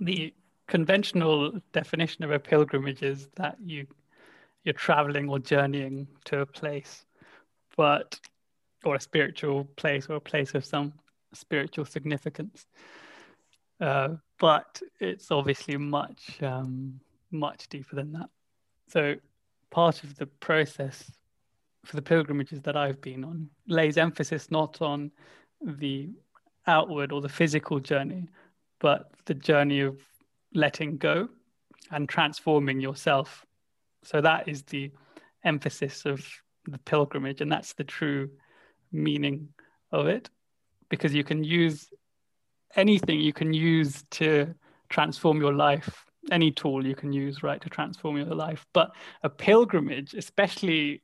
[0.00, 0.34] the
[0.66, 3.86] conventional definition of a pilgrimage is that you
[4.64, 7.06] you're traveling or journeying to a place,
[7.76, 8.20] but
[8.84, 10.92] or a spiritual place or a place of some
[11.32, 12.66] spiritual significance.
[13.80, 18.28] Uh, but it's obviously much um, much deeper than that.
[18.88, 19.14] So
[19.70, 21.10] part of the process
[21.84, 25.10] for the pilgrimages that I've been on lays emphasis not on
[25.62, 26.10] the
[26.66, 28.28] outward or the physical journey,
[28.80, 29.98] but the journey of
[30.54, 31.28] letting go
[31.90, 33.46] and transforming yourself.
[34.02, 34.90] So that is the
[35.44, 36.26] emphasis of
[36.66, 38.28] the pilgrimage, and that's the true
[38.92, 39.48] meaning
[39.92, 40.30] of it,
[40.88, 41.88] because you can use
[42.76, 44.54] anything you can use to
[44.88, 48.66] transform your life, any tool you can use, right, to transform your life.
[48.72, 51.02] But a pilgrimage, especially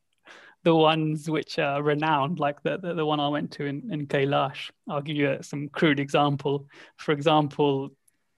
[0.62, 4.07] the ones which are renowned, like the, the, the one I went to in, in
[4.07, 4.70] Kailash.
[4.88, 6.66] I'll give you some crude example.
[6.96, 7.90] For example,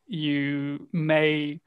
[0.09, 1.61] you may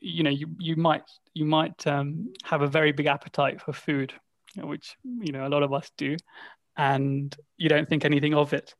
[0.00, 1.02] you know you, you might
[1.34, 4.14] you might um, have a very big appetite for food
[4.56, 6.16] which you know a lot of us do
[6.80, 8.74] and you don't think anything of it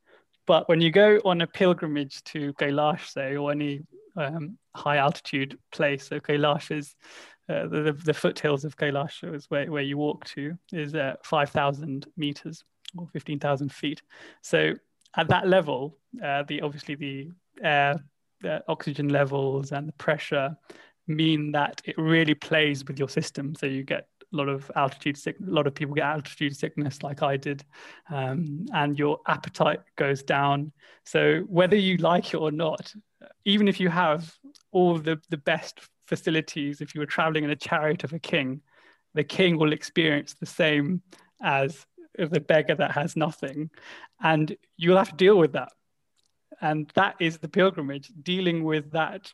[0.47, 3.81] but when you go on a pilgrimage to Kailash say or any
[4.17, 6.95] um, high altitude place so Kailash is
[7.51, 12.07] uh, the, the foothills of Kailash is where, where you walk to is uh, 5,000
[12.17, 12.63] meters
[12.97, 14.03] or 15,000 feet.
[14.43, 14.75] So
[15.17, 17.31] at that level, uh, the obviously the
[17.63, 17.97] air
[18.43, 20.57] the oxygen levels and the pressure
[21.07, 23.55] mean that it really plays with your system.
[23.55, 25.37] So you get a lot of altitude sick.
[25.41, 27.65] A lot of people get altitude sickness, like I did,
[28.11, 30.73] um, and your appetite goes down.
[31.05, 32.93] So whether you like it or not,
[33.45, 34.33] even if you have
[34.73, 38.61] all the the best facilities, if you were traveling in a chariot of a king,
[39.15, 41.03] the king will experience the same
[41.43, 43.71] as the beggar that has nothing,
[44.23, 45.73] and you'll have to deal with that
[46.61, 49.33] and that is the pilgrimage dealing with that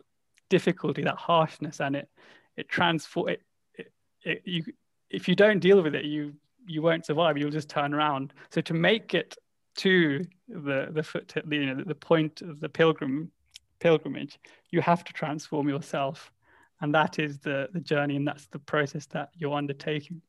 [0.49, 2.09] difficulty that harshness and it
[2.57, 3.43] it transform it,
[3.75, 4.65] it, it, you
[5.11, 6.35] if you don't deal with it you
[6.67, 7.39] you won't survive.
[7.39, 8.33] You'll just turn around.
[8.51, 9.37] So to make it
[9.77, 13.31] to the the foot you know the point of the pilgrim
[13.79, 14.39] pilgrimage
[14.71, 16.33] you have to transform yourself.
[16.81, 20.23] And that is the the journey and that's the process that you're undertaking.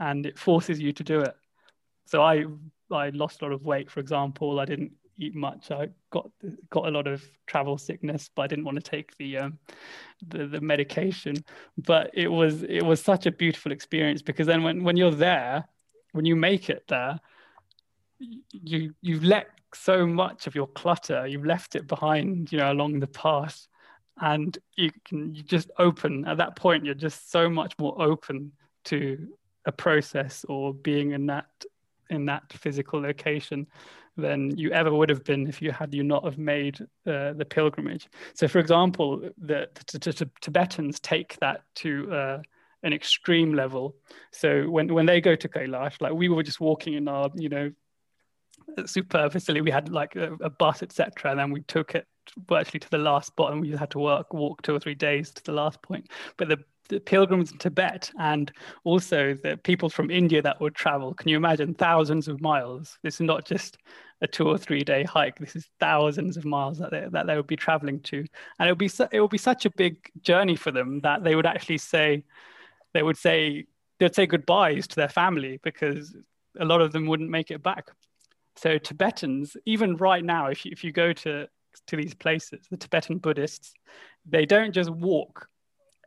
[0.00, 1.36] And it forces you to do it.
[2.06, 2.44] So i
[2.90, 4.60] i lost a lot of weight for example.
[4.60, 5.70] I didn't eat much.
[5.70, 6.30] I got
[6.70, 9.58] got a lot of travel sickness, but I didn't want to take the um,
[10.26, 11.36] the, the medication.
[11.78, 15.64] But it was it was such a beautiful experience because then when when you're there,
[16.12, 17.20] when you make it there,
[18.18, 23.00] you you've let so much of your clutter, you've left it behind, you know, along
[23.00, 23.66] the path,
[24.20, 26.84] and you can you just open at that point.
[26.84, 28.52] You're just so much more open
[28.84, 29.28] to
[29.66, 31.46] a process or being in that
[32.10, 33.66] in that physical location
[34.16, 37.46] than you ever would have been if you had you not have made uh, the
[37.48, 38.08] pilgrimage.
[38.34, 42.38] So, for example, the, the, the Tibetans take that to uh,
[42.84, 43.96] an extreme level.
[44.30, 47.48] So when when they go to Kailash, like we were just walking in our you
[47.48, 47.72] know
[48.86, 52.06] superb facility, we had like a, a bus, etc., and then we took it
[52.48, 55.32] virtually to the last spot, and we had to work walk two or three days
[55.32, 56.08] to the last point.
[56.36, 58.52] But the the pilgrims in Tibet and
[58.84, 61.14] also the people from India that would travel.
[61.14, 62.98] Can you imagine thousands of miles?
[63.02, 63.78] This is not just
[64.20, 65.38] a two or three day hike.
[65.38, 68.18] This is thousands of miles that they, that they would be traveling to,
[68.58, 71.24] and it would be su- it would be such a big journey for them that
[71.24, 72.24] they would actually say
[72.92, 73.66] they would say
[73.98, 76.16] they'd say goodbyes to their family because
[76.58, 77.88] a lot of them wouldn't make it back.
[78.56, 81.48] So Tibetans, even right now, if you, if you go to
[81.88, 83.74] to these places, the Tibetan Buddhists,
[84.26, 85.48] they don't just walk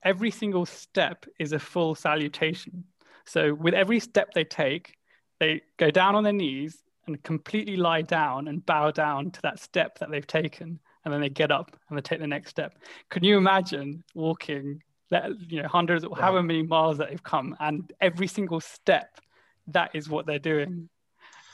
[0.03, 2.85] every single step is a full salutation.
[3.25, 4.95] So with every step they take,
[5.39, 9.59] they go down on their knees and completely lie down and bow down to that
[9.59, 10.79] step that they've taken.
[11.05, 12.77] And then they get up and they take the next step.
[13.09, 16.19] Can you imagine walking, that you know, hundreds, yeah.
[16.19, 19.19] however many miles that they've come, and every single step,
[19.67, 20.89] that is what they're doing.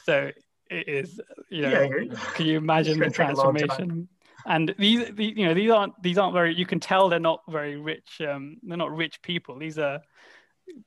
[0.06, 0.32] So
[0.72, 4.08] it is, you know, yeah, can you imagine the transformation?
[4.46, 6.54] And these, these, you know, these aren't these aren't very.
[6.54, 8.22] You can tell they're not very rich.
[8.22, 9.58] Um, they're not rich people.
[9.58, 10.02] These are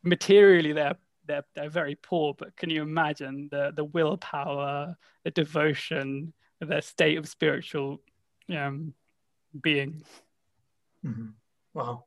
[0.03, 0.97] materially they're
[1.27, 7.19] they're they're very poor, but can you imagine the the willpower, the devotion, the state
[7.19, 8.01] of spiritual
[8.55, 8.95] um,
[9.61, 10.03] being?
[11.05, 11.29] Mm-hmm.
[11.75, 12.05] Wow,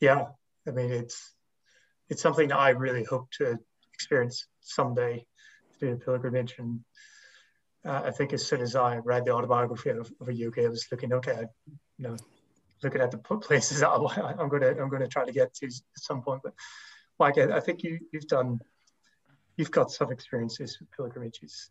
[0.00, 0.26] yeah.
[0.66, 1.34] I mean, it's
[2.08, 3.58] it's something I really hope to
[3.94, 5.26] experience someday
[5.78, 6.56] through the pilgrimage.
[6.58, 6.80] And
[7.84, 10.68] uh, I think as soon as I read the autobiography of, of a yogi, I
[10.68, 11.44] was looking, okay,
[11.98, 12.16] you know,
[12.82, 15.72] looking at the places I'm going to I'm going to try to get to at
[15.96, 16.42] some point.
[16.42, 16.54] But
[17.18, 18.60] Mike, I, I think you you've done
[19.56, 21.70] you've got some experiences with pilgrimages.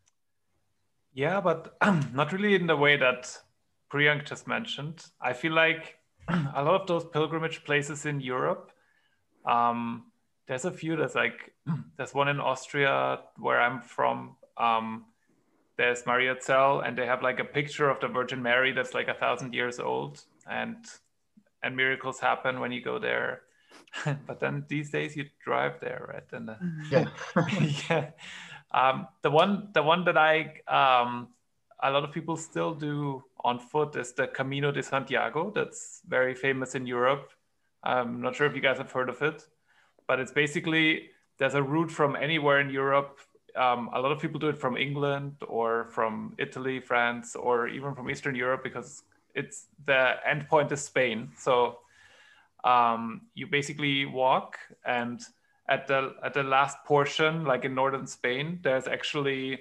[1.14, 1.76] Yeah, but
[2.14, 3.38] not really in the way that
[3.92, 5.04] Priyank just mentioned.
[5.22, 5.98] I feel like
[6.30, 8.72] a lot of those pilgrimage places in Europe,
[9.46, 10.06] um,
[10.48, 10.96] there's a few.
[10.96, 11.54] There's like
[11.98, 14.36] there's one in Austria where I'm from.
[14.58, 15.06] Um,
[15.82, 19.16] there's Mariazell, and they have like a picture of the Virgin Mary that's like a
[19.16, 20.78] thousand years old, and
[21.64, 23.42] and miracles happen when you go there.
[24.28, 26.30] but then these days you drive there, right?
[26.38, 26.56] And uh,
[26.92, 27.08] yeah,
[27.90, 28.10] yeah.
[28.72, 31.30] Um, the one, the one that I, um,
[31.82, 35.52] a lot of people still do on foot is the Camino de Santiago.
[35.54, 37.32] That's very famous in Europe.
[37.84, 39.48] I'm not sure if you guys have heard of it,
[40.08, 41.10] but it's basically
[41.40, 43.18] there's a route from anywhere in Europe.
[43.56, 47.94] Um, a lot of people do it from England or from Italy, France, or even
[47.96, 49.04] from Eastern Europe because
[49.36, 51.32] it's the end point is Spain.
[51.38, 51.80] So
[52.64, 55.22] um, you basically walk and
[55.70, 59.60] at the at the last portion like in northern spain there's actually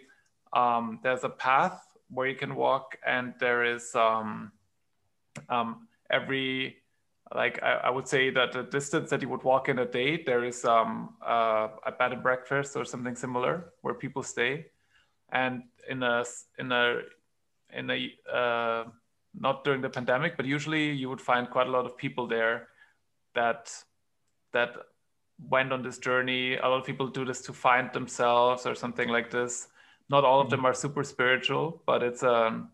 [0.52, 4.50] um, there's a path where you can walk and there is um,
[5.48, 6.76] um, every
[7.34, 10.22] like I, I, would say that the distance that you would walk in a day
[10.22, 14.66] there is um, uh, a bed and breakfast or something similar where people stay
[15.32, 16.24] and in a
[16.58, 17.00] in a
[17.72, 18.84] in a uh,
[19.38, 22.68] not during the pandemic but usually you would find quite a lot of people there
[23.34, 23.72] that
[24.52, 24.76] that
[25.48, 26.56] went on this journey.
[26.56, 29.68] A lot of people do this to find themselves or something like this.
[30.08, 32.70] Not all of them are super spiritual, but it's um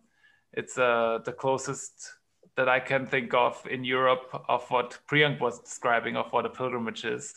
[0.52, 2.12] it's uh, the closest
[2.56, 6.50] that I can think of in Europe of what Priyank was describing of what a
[6.50, 7.34] pilgrimage is.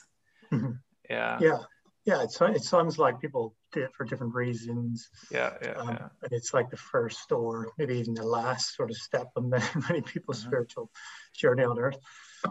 [0.52, 0.72] Mm-hmm.
[1.10, 1.38] Yeah.
[1.42, 1.60] Yeah.
[2.06, 2.24] Yeah.
[2.24, 5.10] It's, it sounds like people did it for different reasons.
[5.32, 5.54] Yeah.
[5.62, 6.08] Yeah, um, yeah.
[6.24, 9.66] And it's like the first or maybe even the last sort of step of many,
[9.90, 10.50] many people's mm-hmm.
[10.50, 10.90] spiritual
[11.36, 11.98] journey on earth.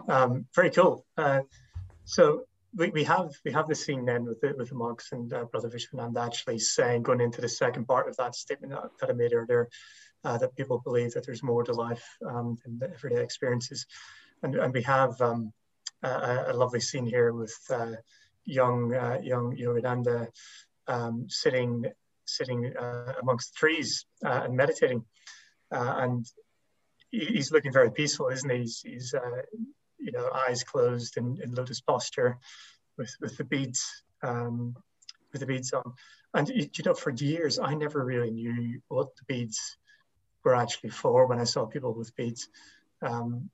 [0.07, 1.05] Um, very cool.
[1.17, 1.41] Uh,
[2.05, 2.43] so
[2.75, 5.45] we, we have we have the scene then with the, with the monks and uh,
[5.45, 9.13] Brother Vishwanand actually saying going into the second part of that statement that, that I
[9.13, 9.69] made earlier
[10.23, 13.85] uh, that people believe that there's more to life um, than the everyday experiences,
[14.43, 15.53] and and we have um,
[16.03, 17.93] a, a, lovely scene here with uh,
[18.45, 20.27] young uh, young Yogananda
[20.87, 21.85] um, sitting
[22.25, 25.03] sitting uh, amongst the trees uh, and meditating,
[25.71, 26.25] and
[27.11, 28.59] he's looking very peaceful, isn't he?
[28.59, 29.15] He's, he's
[29.99, 32.37] you know, eyes closed in, in lotus posture
[32.97, 34.75] with, with the beads, um,
[35.31, 35.93] with the beads on.
[36.33, 39.77] And you know, for years, I never really knew what the beads
[40.43, 42.49] were actually for when I saw people with beads.
[43.01, 43.49] Um,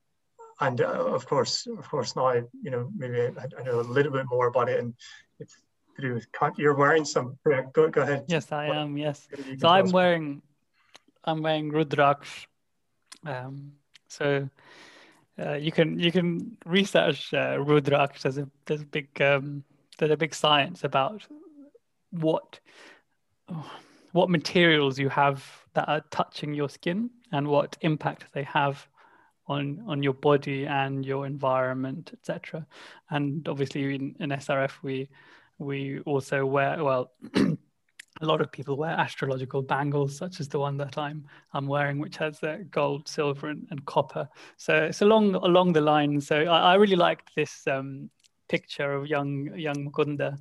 [0.60, 4.12] and uh, of course, of course, now you know maybe I, I, know a little
[4.12, 4.94] bit more about it, and
[5.40, 5.56] it's
[5.96, 6.28] to do with
[6.58, 7.38] you're wearing some.
[7.74, 8.26] Go, go ahead.
[8.28, 8.98] Yes, I what, am.
[8.98, 9.28] Yes,
[9.60, 10.42] so I'm wearing,
[11.24, 12.48] I'm wearing Rudraksh.
[13.26, 13.74] Um,
[14.08, 14.50] so
[15.40, 18.22] uh, you can you can research uh, Rudraksh.
[18.22, 19.64] There's a there's a big um,
[19.98, 21.26] there's a big science about
[22.12, 22.60] what
[24.12, 28.88] what materials you have that are touching your skin and what impact they have
[29.48, 32.66] on on your body and your environment, etc.
[33.12, 35.10] And obviously in, in SRF we
[35.60, 37.12] we also wear well
[38.22, 42.00] a lot of people wear astrological bangles, such as the one that I'm I'm wearing,
[42.00, 44.28] which has uh, gold, silver, and, and, copper.
[44.58, 46.22] So it's along along the line.
[46.22, 48.10] So I, I really liked this um,
[48.48, 50.38] picture of young young Mukunda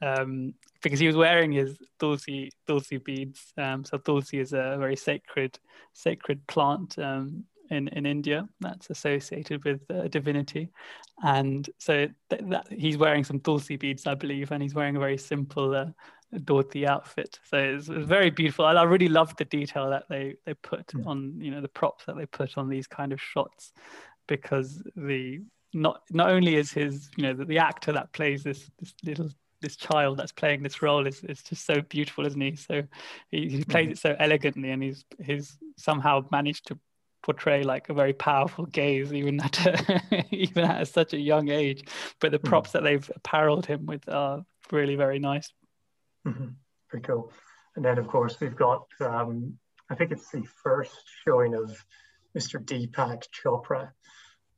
[0.00, 3.52] um, because he was wearing his tulsi tulsi beads.
[3.56, 5.58] Um, so tulsi is a very sacred
[5.92, 10.70] sacred plant um, in in India that's associated with uh, divinity,
[11.22, 15.00] and so th- that he's wearing some tulsi beads, I believe, and he's wearing a
[15.00, 15.74] very simple.
[15.74, 15.86] Uh,
[16.34, 17.38] Dhoti outfit.
[17.50, 18.66] So it's, it's very beautiful.
[18.66, 21.06] I, I really love the detail that they they put mm.
[21.06, 23.72] on, you know, the props that they put on these kind of shots,
[24.26, 25.40] because the
[25.72, 29.30] not not only is his you know the, the actor that plays this this little
[29.60, 32.56] this child that's playing this role is, is just so beautiful, isn't he?
[32.56, 32.82] So
[33.30, 33.92] he, he plays mm-hmm.
[33.92, 36.78] it so elegantly, and he's he's somehow managed to
[37.22, 41.84] portray like a very powerful gaze even at a, even at such a young age.
[42.20, 42.84] But the props mm-hmm.
[42.84, 45.52] that they've apparelled him with are really very nice.
[46.26, 46.48] Mm-hmm.
[46.88, 47.32] Pretty cool.
[47.76, 49.58] And then of course we've got um,
[49.90, 51.70] I think it's the first showing of
[52.36, 52.62] Mr.
[52.62, 53.90] Deepak Chopra,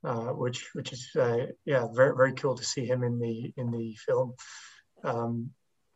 [0.04, 3.70] uh, which which is uh, yeah very very cool to see him in the in
[3.70, 4.34] the film.
[5.04, 5.50] Um,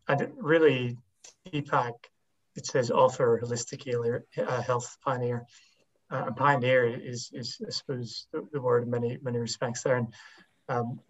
[0.08, 0.98] and really,
[1.46, 1.92] Deepak,
[2.56, 5.44] it says author, holistic healer, uh, health pioneer.
[6.10, 9.96] Uh, pioneer is, is, I suppose, the, the, word in many, many respects there.
[9.96, 10.08] And
[10.68, 11.00] um,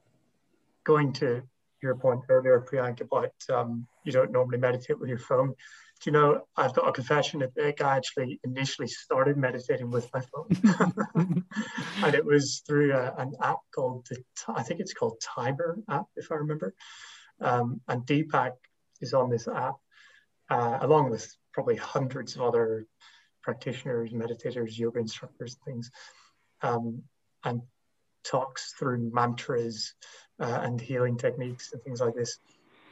[0.84, 1.42] going to
[1.82, 5.48] your point earlier, Priyank, about um, you don't normally meditate with your phone.
[5.48, 10.20] Do you know, I've got a confession that I actually initially started meditating with my
[10.20, 11.04] phone.
[12.02, 15.78] and it was through a, uh, an app called, the, I think it's called Timer
[15.88, 16.74] app, if I remember.
[17.44, 18.52] Um, and Deepak
[19.00, 19.76] is on this app,
[20.50, 22.86] uh, along with probably hundreds of other
[23.42, 25.90] practitioners, meditators, yoga instructors, and things,
[26.62, 27.02] um,
[27.44, 27.60] and
[28.24, 29.94] talks through mantras
[30.40, 32.38] uh, and healing techniques and things like this.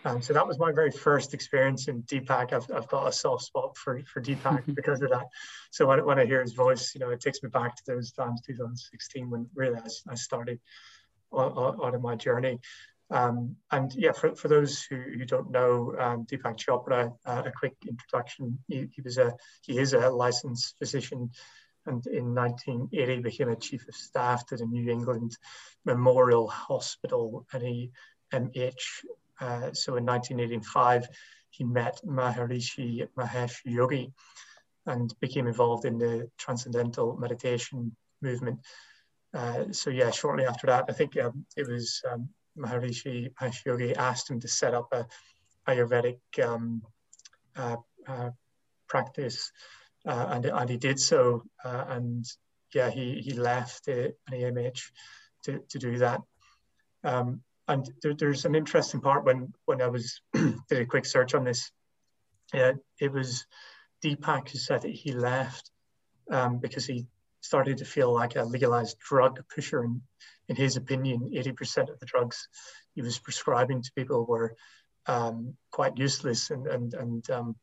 [0.05, 2.53] Um, so that was my very first experience in Deepak.
[2.53, 5.27] I've, I've got a soft spot for, for Deepak because of that.
[5.71, 8.13] So when, when I hear his voice, you know, it takes me back to those
[8.13, 10.61] times, 2016, when really I, I started
[11.31, 12.61] on, on, on my journey.
[13.13, 17.53] Um, and yeah, for, for those who, who don't know um, Deepak Chopra, uh, a
[17.53, 18.59] quick introduction.
[18.69, 21.31] He, he, was a he is a licensed physician,
[21.85, 25.37] and in 1980 became a chief of staff to the New England
[25.85, 27.91] Memorial Hospital, and
[28.33, 28.73] MH.
[29.39, 31.07] Uh, so in 1985,
[31.51, 34.11] he met Maharishi Mahesh Yogi,
[34.87, 38.61] and became involved in the transcendental meditation movement.
[39.35, 43.31] Uh, so yeah, shortly after that, I think um, it was um, Maharishi
[43.67, 45.07] Yogi asked him to set up a
[45.69, 46.83] Ayurvedic um,
[47.57, 47.77] uh,
[48.07, 48.31] uh,
[48.89, 49.53] practice,
[50.07, 51.45] uh, and, and he did so.
[51.65, 52.25] Uh, and
[52.75, 54.81] yeah, he, he left the AMH
[55.45, 56.21] to, to do that.
[57.05, 61.35] Um, and there, there's an interesting part when, when I was did a quick search
[61.35, 61.71] on this.
[62.53, 63.47] Yeah, it was
[64.05, 65.71] Deepak who said that he left
[66.31, 67.07] um, because he
[67.43, 70.01] started to feel like a legalized drug pusher and
[70.49, 72.49] in his opinion, 80% of the drugs
[72.95, 74.55] he was prescribing to people were
[75.07, 77.57] um, quite useless and, and, and um,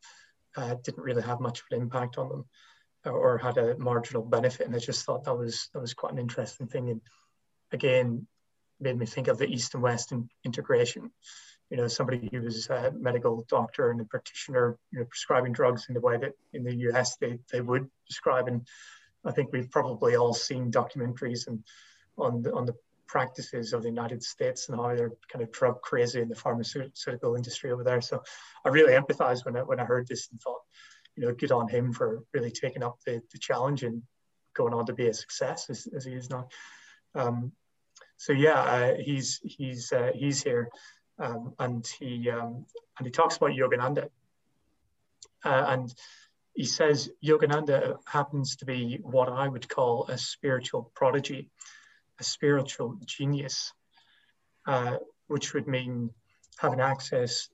[0.56, 2.46] uh, didn't really have much of an impact on them
[3.06, 4.66] or had a marginal benefit.
[4.68, 6.90] And I just thought that was, that was quite an interesting thing.
[6.90, 7.02] And
[7.72, 8.28] again,
[8.80, 11.12] made me think of the East and West in, integration.
[11.70, 15.86] You know, somebody who was a medical doctor and a practitioner, you know, prescribing drugs
[15.88, 18.48] in the way that in the US they, they would prescribe.
[18.48, 18.68] And
[19.26, 21.64] I think we've probably all seen documentaries and
[22.18, 22.76] on the, on the
[23.08, 27.36] practices of the United States and how they're kind of drug crazy in the pharmaceutical
[27.36, 28.02] industry over there.
[28.02, 28.22] So
[28.66, 30.62] I really empathized when I, when I heard this and thought,
[31.16, 34.04] you know, good on him for really taking up the, the challenge and
[34.54, 36.48] going on to be a success as, as he is now.
[37.16, 37.52] Um,
[38.18, 40.70] so yeah, uh, he's he's uh, he's here,
[41.20, 42.66] um, and he um,
[42.98, 44.10] and he talks about Yogananda,
[45.46, 45.94] uh, and
[46.60, 51.50] he says Yogananda happens to be what I would call a spiritual prodigy
[52.20, 53.72] a spiritual genius,
[54.66, 54.98] uh,
[55.28, 56.10] which would mean
[56.58, 57.48] having access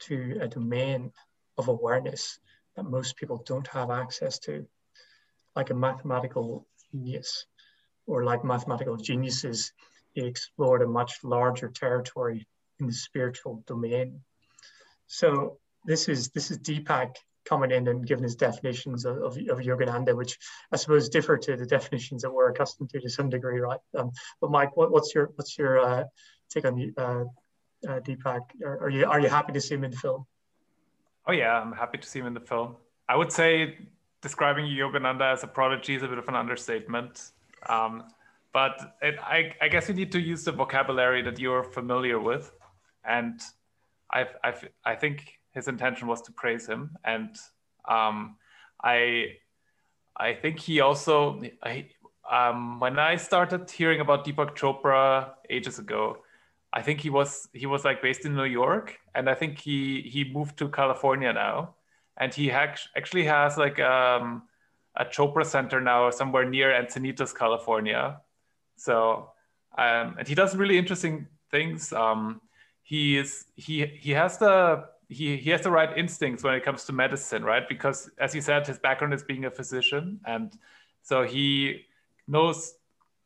[0.00, 1.10] to a domain
[1.56, 2.38] of awareness
[2.76, 4.66] that most people don't have access to,
[5.56, 7.46] like a mathematical genius
[8.06, 9.72] or like mathematical geniuses,
[10.12, 12.46] he explored a much larger territory
[12.78, 14.20] in the spiritual domain.
[15.06, 15.56] So
[15.86, 17.14] this is this is Deepak
[17.50, 20.38] coming in and giving his definitions of, of, of Yogananda, which
[20.72, 23.80] I suppose differ to the definitions that we're accustomed to to some degree, right?
[23.98, 26.04] Um, but Mike, what, what's your what's your uh,
[26.48, 27.24] take on uh,
[27.88, 28.42] uh, Deepak?
[28.64, 30.24] Are, are, you are you happy to see him in the film?
[31.26, 32.76] Oh yeah, I'm happy to see him in the film.
[33.08, 33.78] I would say
[34.22, 37.32] describing Yogananda as a prodigy is a bit of an understatement.
[37.68, 38.04] Um,
[38.52, 42.52] but it, I, I guess you need to use the vocabulary that you're familiar with,
[43.04, 43.40] and
[44.10, 47.36] I've, I've, I think his intention was to praise him, and
[47.88, 48.36] um,
[48.82, 49.36] I
[50.16, 51.88] I think he also I,
[52.30, 56.18] um, when I started hearing about Deepak Chopra ages ago,
[56.72, 60.02] I think he was he was like based in New York, and I think he
[60.02, 61.74] he moved to California now,
[62.16, 64.42] and he actually has like um,
[64.96, 68.20] a Chopra Center now somewhere near Encinitas, California.
[68.76, 69.32] So
[69.76, 71.92] um, and he does really interesting things.
[71.92, 72.40] Um,
[72.82, 76.84] he is he he has the he, he has the right instincts when it comes
[76.84, 77.68] to medicine, right?
[77.68, 80.20] Because as you said, his background is being a physician.
[80.24, 80.56] And
[81.02, 81.84] so he
[82.28, 82.74] knows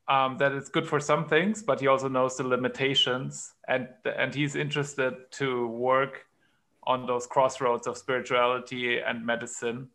[0.08, 4.34] um, that it's good for some things, but he also knows the limitations, and and
[4.34, 6.26] he's interested to work
[6.82, 9.88] on those crossroads of spirituality and medicine.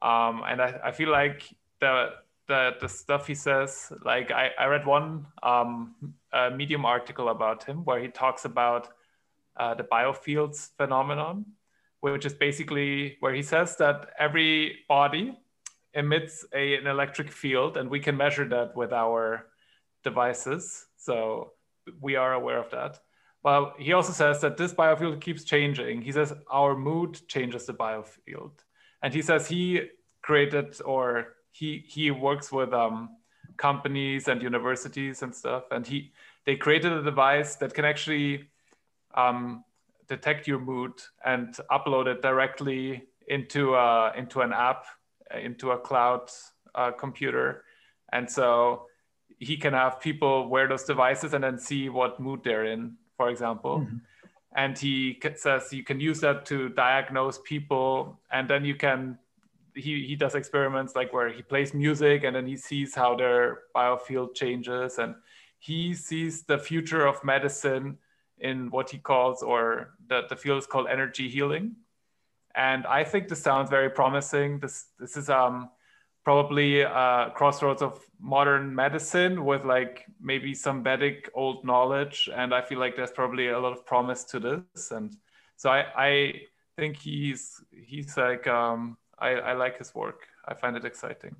[0.00, 1.44] Um, and I, I feel like
[1.80, 2.10] the,
[2.48, 5.94] the the stuff he says, like I, I read one um,
[6.54, 8.88] Medium article about him where he talks about
[9.62, 11.36] uh, the biofields phenomenon,
[12.00, 14.54] which is basically where he says that every
[14.88, 15.38] body
[15.94, 19.46] emits a, an electric field, and we can measure that with our
[20.02, 20.86] devices.
[20.96, 21.52] So
[22.00, 22.98] we are aware of that.
[23.44, 26.02] Well, he also says that this biofield keeps changing.
[26.02, 28.54] He says our mood changes the biofield,
[29.02, 29.62] and he says he
[30.22, 31.04] created or
[31.58, 32.96] he he works with um,
[33.56, 36.12] companies and universities and stuff, and he
[36.46, 38.48] they created a device that can actually
[39.14, 39.64] um,
[40.08, 40.92] detect your mood
[41.24, 43.74] and upload it directly into
[44.16, 44.84] into an app
[45.40, 46.30] into a cloud
[46.74, 47.64] uh, computer.
[48.12, 48.86] And so
[49.38, 53.30] he can have people wear those devices and then see what mood they're in, for
[53.30, 53.80] example.
[53.80, 53.96] Mm-hmm.
[54.54, 59.18] And he says you can use that to diagnose people, and then you can.
[59.74, 63.60] He, he does experiments like where he plays music and then he sees how their
[63.74, 65.14] biofield changes and
[65.60, 67.96] he sees the future of medicine
[68.42, 71.76] in what he calls or the, the field is called energy healing
[72.54, 74.58] and I think this sounds very promising.
[74.58, 75.70] This this is um,
[76.24, 82.60] probably a crossroads of modern medicine with like maybe some Vedic old knowledge, and I
[82.62, 84.90] feel like there's probably a lot of promise to this.
[84.90, 85.16] And
[85.56, 86.40] so I I
[86.76, 90.26] think he's he's like um, I I like his work.
[90.46, 91.36] I find it exciting.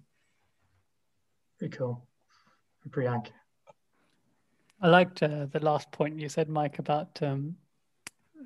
[1.61, 2.07] Very cool,
[2.89, 3.29] Priyank.
[4.83, 7.57] I liked uh, the last point you said, Mike, about um,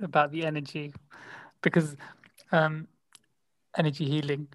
[0.03, 0.93] about the energy,
[1.63, 1.97] because
[2.53, 2.87] um,
[3.77, 4.49] energy healing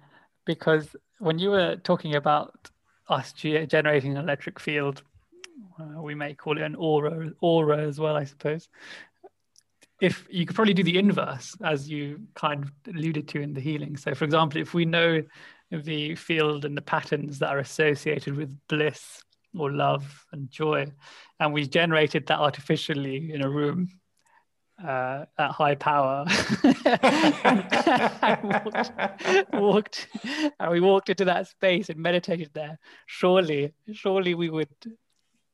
[0.44, 2.70] because when you were talking about
[3.08, 5.02] us generating an electric field,
[5.78, 8.68] uh, we may call it an aura, aura as well, I suppose.
[10.00, 13.60] If you could probably do the inverse, as you kind of alluded to in the
[13.60, 13.96] healing.
[13.96, 15.22] So, for example, if we know
[15.70, 19.22] the field and the patterns that are associated with bliss
[19.56, 20.86] or love and joy,
[21.40, 23.88] and we generated that artificially in a room,
[24.82, 26.24] uh, at high power.
[28.22, 28.92] And walked,
[29.52, 30.08] walked,
[30.58, 32.78] and we walked into that space and meditated there.
[33.06, 34.68] Surely surely we would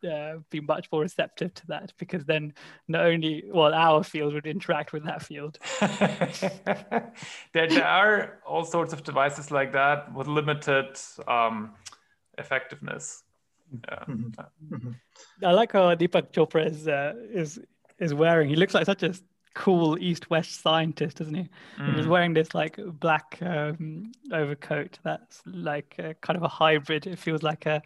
[0.09, 2.53] uh, be much more receptive to that because then
[2.87, 5.59] not only well our field would interact with that field.
[7.53, 11.75] There, there are all sorts of devices like that with limited um,
[12.37, 13.23] effectiveness
[13.73, 14.05] yeah.
[14.09, 14.75] Mm-hmm.
[14.75, 15.45] mm-hmm.
[15.45, 17.61] I like how Deepak Chopra is uh, is
[17.99, 18.49] is wearing.
[18.49, 19.15] He looks like such a
[19.55, 21.49] cool east-west scientist, doesn't he?
[21.79, 21.97] Mm.
[21.97, 27.09] He's wearing this like black um, overcoat that's like a, kind of a hybrid.
[27.09, 27.83] It feels like a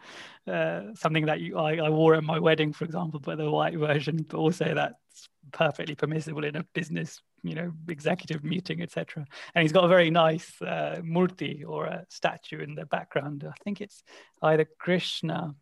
[0.47, 3.79] uh, something that you I, I, wore at my wedding, for example, but the white
[3.79, 9.25] version, but also that's perfectly permissible in a business, you know, executive meeting, etc.
[9.55, 13.45] And he's got a very nice uh, murti or a statue in the background.
[13.49, 14.03] I think it's
[14.43, 15.55] either Krishna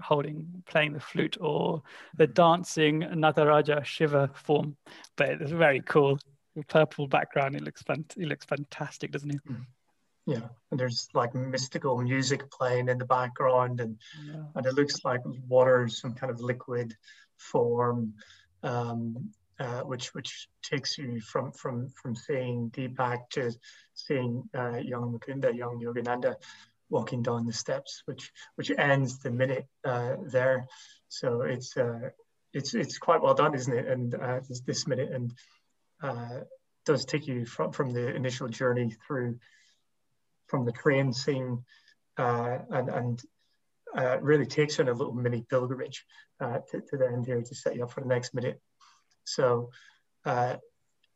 [0.00, 1.82] holding playing the flute or
[2.16, 4.76] the dancing Nataraja Shiva form.
[5.16, 6.18] But it's very cool.
[6.56, 7.56] The purple background.
[7.56, 8.04] It looks fun.
[8.16, 9.40] It looks fantastic, doesn't it?
[9.48, 9.66] Mm.
[10.28, 13.96] Yeah, and there's like mystical music playing in the background, and
[14.26, 14.42] yeah.
[14.54, 16.94] and it looks like water, some kind of liquid
[17.38, 18.12] form,
[18.62, 23.52] um, uh, which which takes you from from from seeing Deepak to
[23.94, 26.34] seeing uh, young Mukunda, young Yogananda,
[26.90, 30.66] walking down the steps, which which ends the minute uh, there.
[31.08, 32.10] So it's uh,
[32.52, 33.86] it's it's quite well done, isn't it?
[33.86, 35.34] And uh, this, this minute and
[36.02, 36.40] uh,
[36.84, 39.38] does take you from from the initial journey through
[40.46, 41.64] from the train scene
[42.16, 43.22] uh, and and
[43.96, 46.04] uh, really takes on a little mini pilgrimage
[46.40, 48.60] to, to the end here to set you up for the next minute.
[49.24, 49.70] So.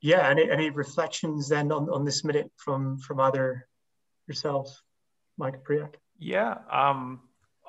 [0.05, 3.69] Yeah, any, any reflections then on, on this minute from from either
[4.27, 4.83] yourselves?
[5.37, 5.95] Mike Priyank?
[6.19, 7.21] Yeah, um,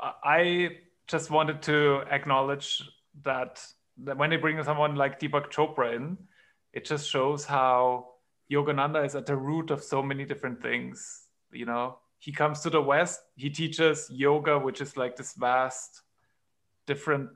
[0.01, 2.83] I just wanted to acknowledge
[3.23, 3.65] that,
[4.03, 6.17] that when they bring someone like Deepak Chopra in,
[6.71, 8.07] it just shows how
[8.51, 11.27] Yogananda is at the root of so many different things.
[11.51, 16.01] You know, he comes to the West, he teaches yoga, which is like this vast,
[16.85, 17.29] different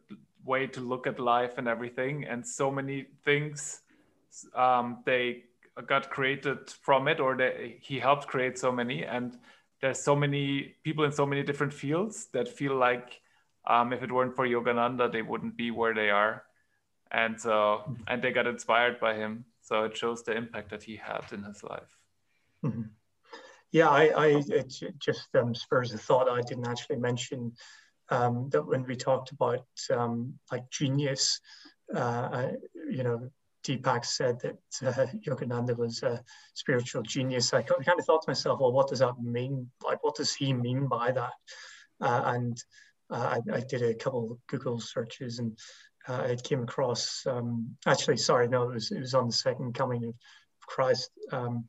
[0.44, 3.82] way to look at life and everything, and so many things
[4.56, 5.44] um, they
[5.88, 9.04] got created from it, or they, he helped create so many.
[9.04, 9.38] And
[9.82, 13.22] there's so many people in so many different fields that feel like
[13.68, 16.44] um, if it weren't for Yogananda, they wouldn't be where they are.
[17.12, 19.46] And so, and they got inspired by him.
[19.62, 21.98] So it shows the impact that he had in his life.
[22.66, 22.84] Mm-hmm.
[23.72, 27.54] Yeah, I, I, it just um, spurs a thought I didn't actually mention
[28.10, 31.40] um, that when we talked about um, like genius,
[31.94, 32.48] uh,
[32.90, 33.30] you know,
[33.68, 37.54] Deepak said that uh, Yogananda was a spiritual genius.
[37.54, 39.70] I kind of thought to myself, well, what does that mean?
[39.84, 41.34] Like, what does he mean by that?
[42.00, 42.64] Uh, and
[43.10, 45.58] uh, I, I, did a couple of Google searches and
[46.08, 49.74] uh, I came across, um, actually, sorry, no, it was, it was on the second
[49.74, 50.14] coming of
[50.62, 51.10] Christ.
[51.32, 51.66] Um,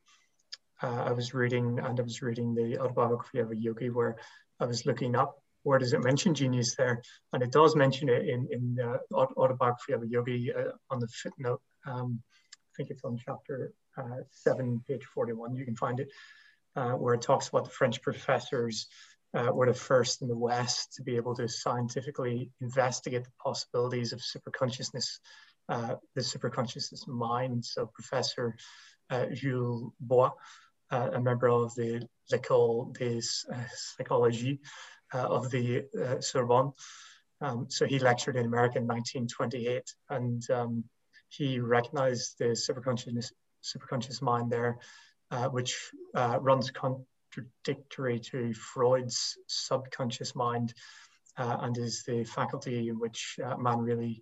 [0.83, 4.17] uh, I was reading, and I was reading the autobiography of a yogi where
[4.59, 7.01] I was looking up where does it mention genius there?
[7.33, 11.07] And it does mention it in, in the autobiography of a yogi uh, on the
[11.07, 11.61] footnote.
[11.85, 12.21] Um,
[12.55, 15.55] I think it's on chapter uh, 7, page 41.
[15.55, 16.09] You can find it,
[16.75, 18.87] uh, where it talks about the French professors
[19.33, 24.13] uh, were the first in the West to be able to scientifically investigate the possibilities
[24.13, 25.19] of superconsciousness,
[25.67, 27.63] uh, the superconsciousness mind.
[27.65, 28.55] So Professor
[29.09, 30.31] uh, Jules Bois,
[30.91, 33.21] uh, a member of the L'École des
[33.67, 34.59] Psychologie
[35.13, 36.73] uh, of the uh, Sorbonne.
[37.41, 40.83] Um, so he lectured in America in 1928, and um,
[41.29, 43.31] he recognized the superconscious
[43.63, 44.77] superconscious mind there,
[45.31, 50.73] uh, which runs contradictory to Freud's subconscious mind,
[51.37, 54.21] and is the faculty in which man really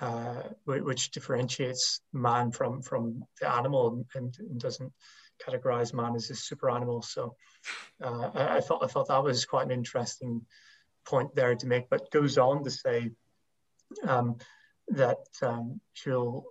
[0.00, 4.92] uh, which differentiates man from from the animal and, and, doesn't
[5.46, 7.00] categorize man as a super animal.
[7.00, 7.36] So
[8.02, 10.46] uh, I, I, thought I thought that was quite an interesting
[11.06, 13.10] point there to make, but goes on to say
[14.02, 14.36] um,
[14.88, 16.44] that um, Jules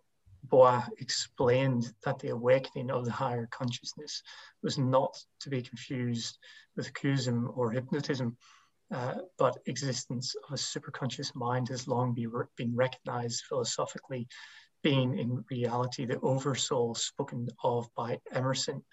[0.44, 4.22] Bois explained that the awakening of the higher consciousness
[4.62, 6.38] was not to be confused
[6.76, 8.38] with Qigong or hypnotism,
[8.92, 14.28] uh, but existence of a superconscious mind has long be re been recognized philosophically,
[14.84, 18.84] being in reality the oversoul spoken of by Emerson.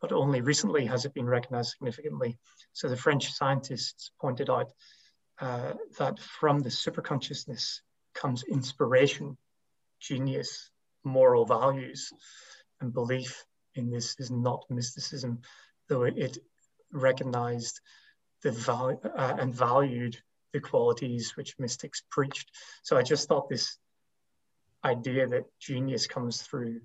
[0.00, 2.38] But only recently has it been recognized significantly.
[2.74, 4.70] So the French scientists pointed out
[5.40, 7.80] uh, that from the superconsciousness
[8.16, 9.36] comes inspiration,
[10.00, 10.70] genius,
[11.04, 12.12] moral values,
[12.80, 13.44] and belief
[13.74, 15.40] in this is not mysticism,
[15.88, 16.38] though it
[16.92, 17.80] recognized
[18.42, 20.16] the value uh, and valued
[20.52, 22.50] the qualities which mystics preached.
[22.82, 23.78] So I just thought this
[24.84, 26.80] idea that genius comes through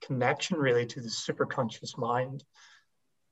[0.00, 2.44] connection really to the superconscious mind.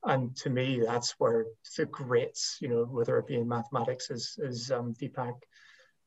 [0.03, 1.45] And to me, that's where
[1.75, 5.35] the greats, you know, whether it be in mathematics, as, as um, Deepak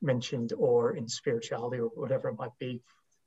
[0.03, 2.83] mentioned, or in spirituality, or whatever it might be,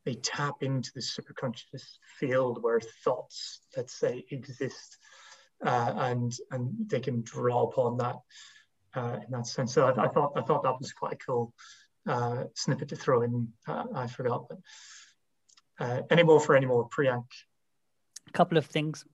[0.06, 4.98] they tap into the superconscious field where thoughts, let's say, exist
[5.64, 8.16] uh, and and they can draw upon that
[8.96, 9.74] uh, in that sense.
[9.74, 11.54] So I, I, thought I thought that was quite a cool
[12.08, 13.50] uh, snippet to throw in.
[13.68, 14.60] Uh, I forgot, but
[15.80, 17.26] uh, any more for any more, Priyank?
[18.28, 19.06] A couple of things.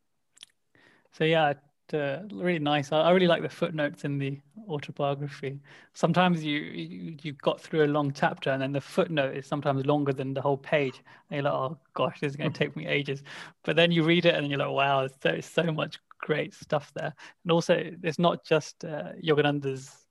[1.14, 1.54] So yeah,
[1.94, 2.92] uh, really nice.
[2.92, 4.40] I, I, really like the footnotes in the
[4.70, 5.60] autobiography.
[5.94, 9.86] Sometimes you, you you've got through a long chapter, and then the footnote is sometimes
[9.86, 11.02] longer than the whole page.
[11.30, 13.24] And you're like, oh gosh, this is going to take me ages.
[13.64, 17.14] But then you read it, and you're like, wow, there's so much great stuff there.
[17.44, 20.06] And also, it's not just uh, Yogananda's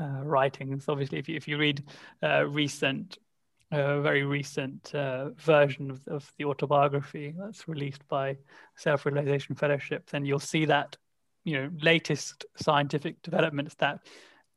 [0.00, 0.86] uh, writings.
[0.88, 1.84] Obviously, if you, if you read
[2.22, 3.18] uh, recent,
[3.70, 8.36] uh, very recent uh, version of, of the autobiography that's released by
[8.76, 10.96] Self Realization Fellowship, then you'll see that
[11.44, 14.00] you know latest scientific developments that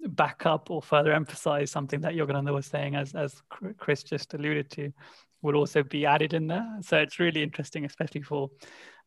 [0.09, 3.41] back up or further emphasize something that Yogananda was saying, as as
[3.77, 4.91] Chris just alluded to,
[5.41, 6.67] will also be added in there.
[6.81, 8.49] So it's really interesting, especially for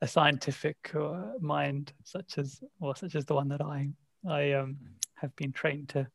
[0.01, 3.89] a scientific uh, mind such as or such as the one that I
[4.29, 4.77] I um,
[5.17, 6.07] have been trained to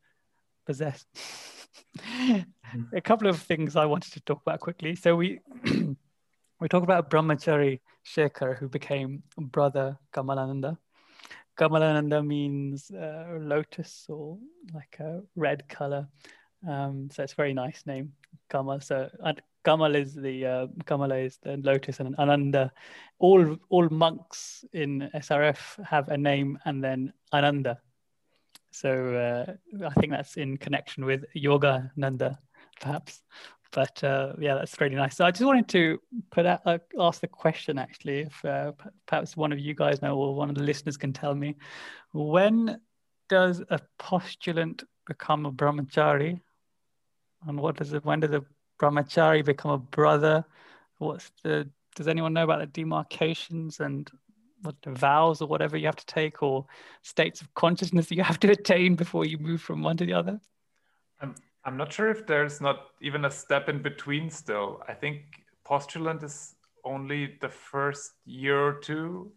[0.65, 1.05] possess.
[2.93, 4.95] a couple of things I wanted to talk about quickly.
[4.95, 5.39] So we
[6.59, 10.77] we talk about Brahmachari Shekhar, who became brother Kamalananda.
[11.57, 14.37] Kamalananda means uh, lotus or
[14.73, 16.07] like a red color.
[16.67, 18.13] Um, so it's a very nice name,
[18.49, 18.81] Kamal.
[18.81, 19.09] So
[19.63, 22.71] Kamal is the uh, Kamala is the lotus, and Ananda.
[23.19, 27.79] All all monks in SRF have a name and then Ananda.
[28.71, 32.37] So uh, I think that's in connection with Yogananda,
[32.81, 33.21] perhaps.
[33.71, 35.17] But uh, yeah, that's really nice.
[35.17, 35.99] So I just wanted to
[36.31, 38.71] put out, uh, ask the question actually, if uh,
[39.05, 41.55] perhaps one of you guys know or one of the listeners can tell me,
[42.13, 42.79] when
[43.27, 46.39] does a postulant become a brahmachari,
[47.47, 48.05] and what does it?
[48.05, 48.43] When does a
[48.81, 50.45] brahmachari become a brother?
[50.97, 51.69] What's the?
[51.95, 54.09] Does anyone know about the demarcations and
[54.61, 56.65] what the vows or whatever you have to take or
[57.03, 60.39] states of consciousness you have to attain before you move from one to the other?
[61.21, 61.35] I'm
[61.65, 64.29] I'm not sure if there's not even a step in between.
[64.29, 65.17] Still, I think
[65.67, 69.31] postulant is only the first year or two,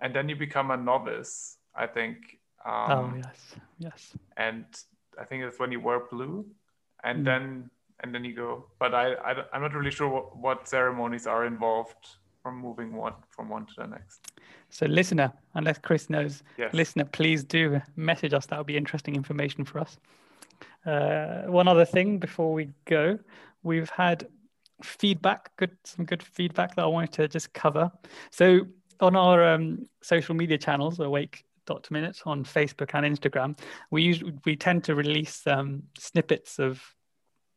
[0.00, 1.58] and then you become a novice.
[1.76, 2.16] I think.
[2.64, 4.16] Um, oh yes, yes.
[4.36, 4.64] And
[5.20, 6.46] I think it's when you wear blue,
[7.04, 7.24] and Mm.
[7.24, 7.70] then
[8.00, 8.66] and then you go.
[8.78, 12.02] But I, I am not really sure what, what ceremonies are involved
[12.42, 14.32] from moving one from one to the next.
[14.70, 16.74] So, listener, unless Chris knows, Yes.
[16.74, 18.46] listener, please do message us.
[18.46, 19.98] That would be interesting information for us.
[20.86, 23.18] Uh, one other thing before we go,
[23.62, 24.28] we've had
[24.82, 27.90] feedback, good some good feedback that I wanted to just cover.
[28.30, 28.66] So
[29.00, 33.58] on our um, social media channels, Awake dot minute on Facebook and Instagram,
[33.90, 36.82] we usually we tend to release um, snippets of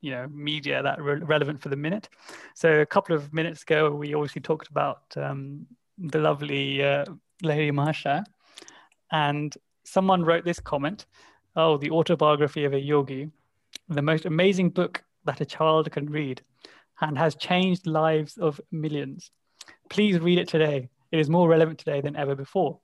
[0.02, 2.10] you know media that are re- relevant for the minute.
[2.56, 5.66] So a couple of minutes ago, we obviously talked about um,
[5.98, 7.06] the lovely uh,
[7.42, 8.24] Lady Marsha,
[9.12, 11.06] and someone wrote this comment
[11.60, 13.32] Oh, the autobiography of a yogi,
[13.90, 16.44] the most amazing book that a child can read
[17.02, 19.32] and has changed lives of millions.
[19.90, 20.88] Please read it today.
[21.12, 22.80] It is more relevant today than ever before.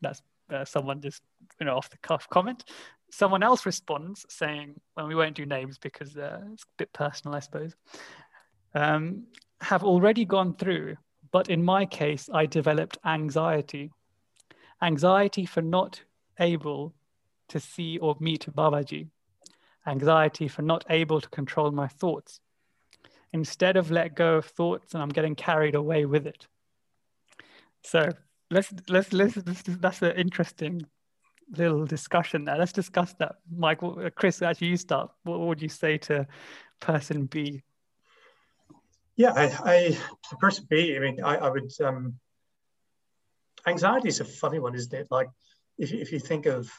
[0.00, 1.20] That's uh, someone just,
[1.60, 2.64] you know, off the cuff comment.
[3.10, 7.36] Someone else responds saying, well, we won't do names because uh, it's a bit personal,
[7.36, 7.76] I suppose.
[8.74, 9.24] Um,
[9.60, 10.96] have already gone through,
[11.30, 13.90] but in my case, I developed anxiety.
[14.80, 16.00] Anxiety for not
[16.40, 16.94] able
[17.48, 19.08] to see or meet Babaji,
[19.86, 22.40] anxiety for not able to control my thoughts.
[23.32, 26.46] Instead of let go of thoughts, and I'm getting carried away with it.
[27.82, 28.08] So
[28.50, 30.86] let's let's let's, let's that's an interesting
[31.56, 32.56] little discussion there.
[32.56, 33.98] Let's discuss that, Michael.
[33.98, 35.10] Uh, Chris, actually, you start.
[35.24, 36.26] What would you say to
[36.80, 37.62] person B?
[39.16, 41.70] Yeah, I, I person B, I mean, I, I would.
[41.80, 42.14] Um,
[43.66, 45.08] anxiety is a funny one, isn't it?
[45.10, 45.28] Like,
[45.78, 46.70] if if you think of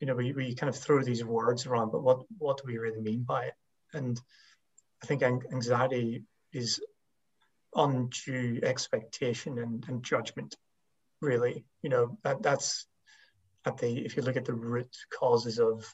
[0.00, 2.78] you know, we, we kind of throw these words around, but what, what do we
[2.78, 3.54] really mean by it?
[3.92, 4.20] And
[5.02, 6.80] I think anxiety is
[7.74, 10.56] undue expectation and, and judgment,
[11.20, 11.64] really.
[11.82, 12.86] You know, that, that's
[13.64, 15.84] at the, if you look at the root causes of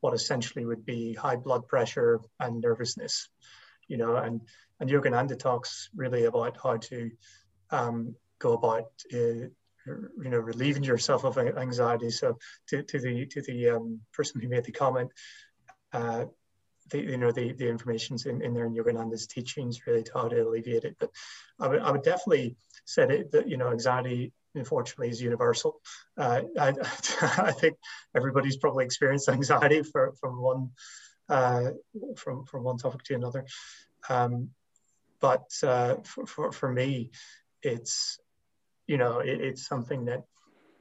[0.00, 3.28] what essentially would be high blood pressure and nervousness,
[3.88, 4.42] you know, and,
[4.78, 7.10] and Yogananda talks really about how to
[7.70, 9.48] um, go about uh,
[10.22, 12.10] you know relieving yourself of anxiety.
[12.10, 15.10] So to, to the to the um, person who made the comment
[15.92, 16.26] uh,
[16.90, 20.28] the, you know the, the information's in, in there in Yogananda's teachings really to how
[20.28, 20.96] to alleviate it.
[20.98, 21.10] But
[21.60, 25.80] I would, I would definitely say that, that you know anxiety unfortunately is universal.
[26.16, 26.68] Uh, I,
[27.20, 27.76] I think
[28.16, 30.70] everybody's probably experienced anxiety for, from one
[31.28, 31.70] uh,
[32.16, 33.44] from from one topic to another.
[34.08, 34.50] Um,
[35.20, 37.10] but uh, for, for, for me
[37.62, 38.20] it's
[38.88, 40.24] you know, it, it's something that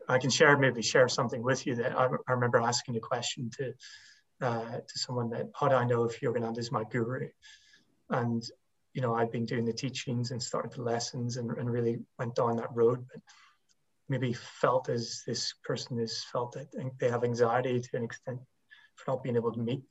[0.10, 3.52] I can share, maybe share something with you that I, I remember asking a question
[3.58, 3.74] to
[4.40, 7.28] uh, to someone that, how do I know if Yogananda is my guru?
[8.10, 8.44] And,
[8.94, 12.36] you know, I'd been doing the teachings and started the lessons and, and really went
[12.36, 13.22] down that road, but
[14.10, 16.68] maybe felt as this person has felt that
[17.00, 18.40] they have anxiety to an extent
[18.96, 19.82] for not being able to meet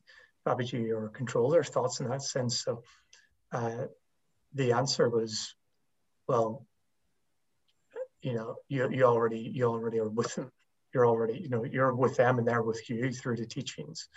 [0.45, 2.63] Babaji or control their thoughts in that sense.
[2.63, 2.83] So
[3.51, 3.87] uh,
[4.53, 5.53] the answer was,
[6.27, 6.65] well,
[8.21, 10.51] you know you, you already you already are with them
[10.93, 14.07] you're already you know you're with them and they're with you through the teachings.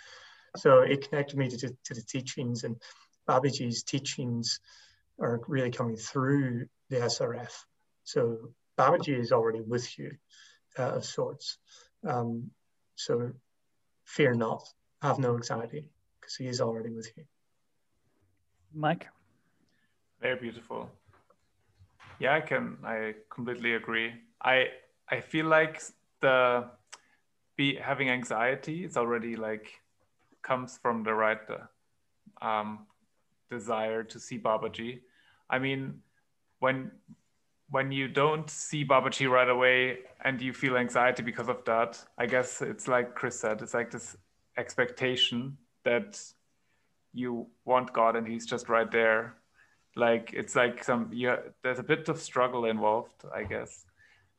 [0.57, 2.75] So it connected me to, to the teachings and
[3.27, 4.59] babaji's teachings
[5.19, 7.51] are really coming through the srf
[8.03, 10.11] so babaji is already with you
[10.77, 11.57] uh, of sorts.
[12.07, 12.51] Um,
[12.95, 13.31] so
[14.05, 14.63] fear not
[15.01, 15.85] have no anxiety
[16.19, 17.23] because he is already with you.
[18.73, 19.07] Mike?
[20.21, 20.89] Very beautiful
[22.21, 22.77] yeah, I can.
[22.83, 24.13] I completely agree.
[24.43, 24.67] I
[25.09, 25.81] I feel like
[26.21, 26.69] the
[27.57, 29.81] be having anxiety is already like
[30.43, 31.39] comes from the right
[32.41, 32.85] um,
[33.49, 35.01] desire to see Babaji.
[35.49, 36.01] I mean,
[36.59, 36.91] when
[37.71, 42.27] when you don't see Babaji right away and you feel anxiety because of that, I
[42.27, 44.15] guess it's like Chris said, it's like this
[44.57, 46.21] expectation that
[47.13, 49.40] you want God and He's just right there
[49.95, 53.85] like it's like some yeah there's a bit of struggle involved i guess.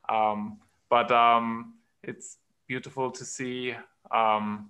[0.09, 0.57] Um,
[0.89, 2.37] but um, it's
[2.67, 3.73] beautiful to see
[4.11, 4.69] um,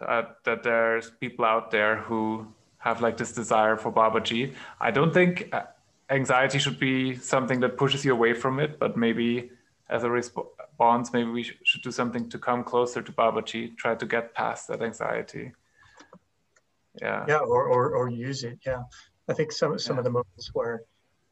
[0.00, 2.46] uh, that there's people out there who
[2.78, 5.62] have like this desire for babaji i don't think uh,
[6.10, 9.50] anxiety should be something that pushes you away from it but maybe
[9.90, 14.06] as a response maybe we should do something to come closer to babaji try to
[14.06, 15.52] get past that anxiety.
[17.00, 17.24] Yeah.
[17.28, 18.82] Yeah or, or, or use it yeah
[19.28, 20.00] I think some some yeah.
[20.00, 20.82] of the moments where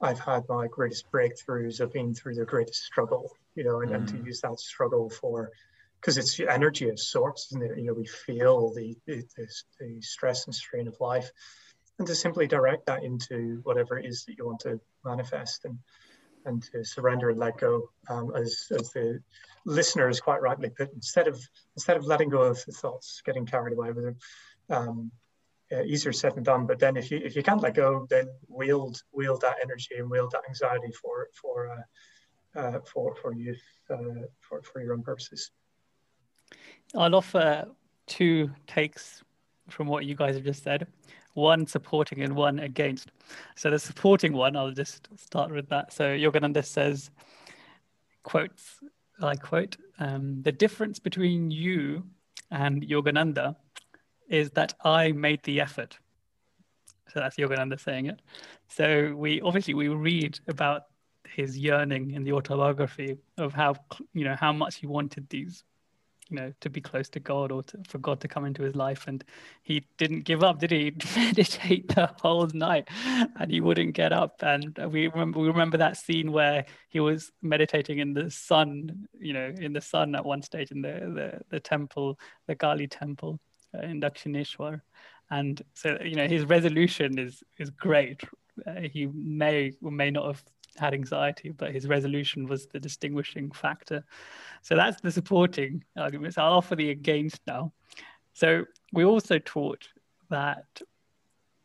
[0.00, 3.94] I've had my greatest breakthroughs have been through the greatest struggle, you know, and, mm.
[3.94, 5.50] and to use that struggle for
[6.00, 7.78] because it's energy of sorts, isn't it?
[7.78, 9.24] You know, we feel the, the
[9.80, 11.30] the stress and strain of life,
[11.98, 15.64] and to simply direct that into whatever it is that you want to manifest.
[15.64, 15.78] And
[16.46, 19.20] and to surrender and let go, um, as as the
[19.64, 21.40] listeners quite rightly put, instead of
[21.74, 24.16] instead of letting go of the thoughts, getting carried away with them.
[24.70, 25.10] Um,
[25.72, 26.66] uh, easier said than done.
[26.66, 30.10] But then if you if you can't let go, then wield wield that energy and
[30.10, 35.02] wield that anxiety for for uh, uh, for for youth uh, for for your own
[35.02, 35.50] purposes.
[36.94, 37.66] I'll offer
[38.06, 39.22] two takes
[39.68, 40.86] from what you guys have just said.
[41.34, 43.10] One supporting and one against.
[43.56, 45.92] So the supporting one, I'll just start with that.
[45.92, 47.10] So Yogananda says,
[48.22, 48.80] quotes,
[49.20, 52.04] I quote, um, the difference between you
[52.50, 53.56] and Yogananda
[54.28, 55.98] is that I made the effort.
[57.12, 58.20] So that's Yogananda saying it.
[58.68, 60.82] So we obviously we read about
[61.28, 63.74] his yearning in the autobiography of how
[64.12, 65.64] you know how much he wanted these
[66.30, 68.74] you know to be close to god or to, for god to come into his
[68.74, 69.24] life and
[69.62, 72.88] he didn't give up did he meditate the whole night
[73.38, 77.30] and he wouldn't get up and we remember we remember that scene where he was
[77.42, 81.40] meditating in the sun you know in the sun at one stage in the the,
[81.50, 83.38] the temple the Kali temple
[83.82, 84.80] in Dakshineshwar
[85.30, 88.22] and so you know his resolution is is great
[88.66, 90.42] uh, he may or may not have
[90.78, 94.04] had anxiety, but his resolution was the distinguishing factor.
[94.62, 96.38] So that's the supporting arguments.
[96.38, 97.72] I'll offer the against now.
[98.34, 99.88] So we also taught
[100.30, 100.66] that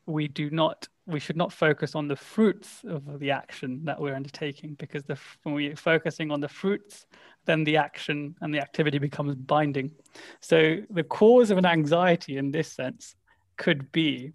[0.06, 4.16] we do not we should not focus on the fruits of the action that we're
[4.16, 7.06] undertaking because the, when we're focusing on the fruits
[7.46, 9.92] then the action and the activity becomes binding
[10.40, 13.16] so the cause of an anxiety in this sense
[13.58, 14.32] could be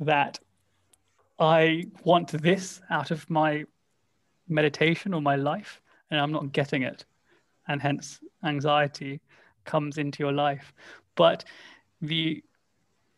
[0.00, 0.38] that
[1.38, 3.64] i want this out of my
[4.48, 7.04] meditation or my life and I'm not getting it.
[7.66, 9.20] And hence anxiety
[9.64, 10.72] comes into your life.
[11.14, 11.44] But
[12.00, 12.42] the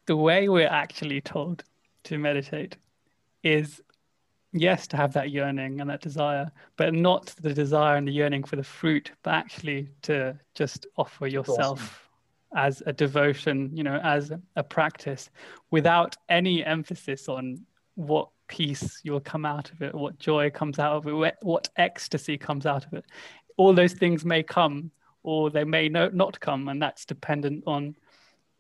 [0.07, 1.63] the way we're actually told
[2.05, 2.77] to meditate
[3.43, 3.81] is
[4.53, 8.43] yes to have that yearning and that desire but not the desire and the yearning
[8.43, 12.09] for the fruit but actually to just offer yourself
[12.53, 12.67] awesome.
[12.67, 15.31] as a devotion you know as a practice
[15.71, 20.97] without any emphasis on what peace you'll come out of it, what joy comes out
[20.97, 23.05] of it, what ecstasy comes out of it.
[23.57, 24.91] All those things may come
[25.23, 27.95] or they may no, not come, and that's dependent on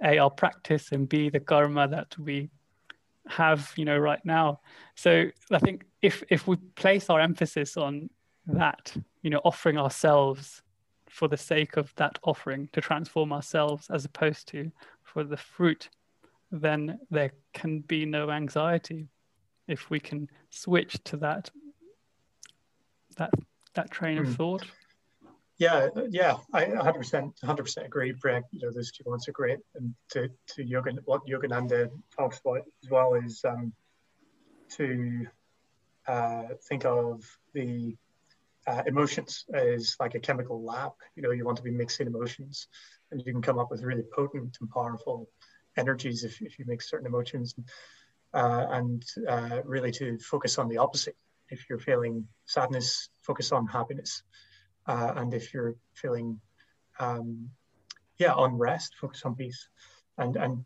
[0.04, 2.50] A, our practice, and B, the karma that we
[3.30, 4.60] have, you know, right now.
[4.94, 8.10] So I think if if we place our emphasis on
[8.46, 10.62] that, you know, offering ourselves
[11.08, 14.70] for the sake of that offering to transform ourselves as opposed to
[15.02, 15.88] for the fruit,
[16.50, 19.08] then there can be no anxiety
[19.68, 21.50] if we can switch to that
[23.16, 23.30] that
[23.74, 24.32] that train of hmm.
[24.32, 24.64] thought.
[25.60, 28.44] Yeah, yeah, I 100% 100% agree, Greg.
[28.50, 29.58] You know, those two points are great.
[29.74, 33.70] And to to Yogan, what Yogananda talks about as well is um,
[34.78, 35.26] to
[36.08, 37.94] uh, think of the
[38.66, 40.92] uh, emotions as like a chemical lab.
[41.14, 42.66] You know, you want to be mixing emotions,
[43.10, 45.28] and you can come up with really potent and powerful
[45.76, 47.54] energies if, if you mix certain emotions
[48.32, 51.16] uh, and uh, really to focus on the opposite.
[51.50, 54.22] If you're feeling sadness, focus on happiness.
[54.86, 56.40] Uh, and if you're feeling,
[56.98, 57.50] um,
[58.18, 59.68] yeah, unrest, focus on peace.
[60.18, 60.64] And, and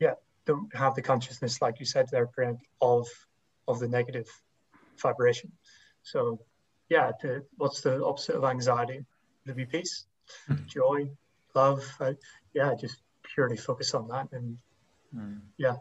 [0.00, 0.14] yeah,
[0.46, 3.08] don't have the consciousness, like you said there, Greg, of,
[3.66, 4.28] of the negative
[4.98, 5.52] vibration.
[6.02, 6.40] So
[6.88, 9.04] yeah, to, what's the opposite of anxiety?
[9.46, 10.06] To be peace,
[10.48, 10.66] mm.
[10.66, 11.10] joy,
[11.54, 11.84] love.
[12.00, 12.14] Uh,
[12.54, 12.96] yeah, just
[13.34, 14.28] purely focus on that.
[14.32, 14.58] And
[15.14, 15.40] mm.
[15.58, 15.76] yeah,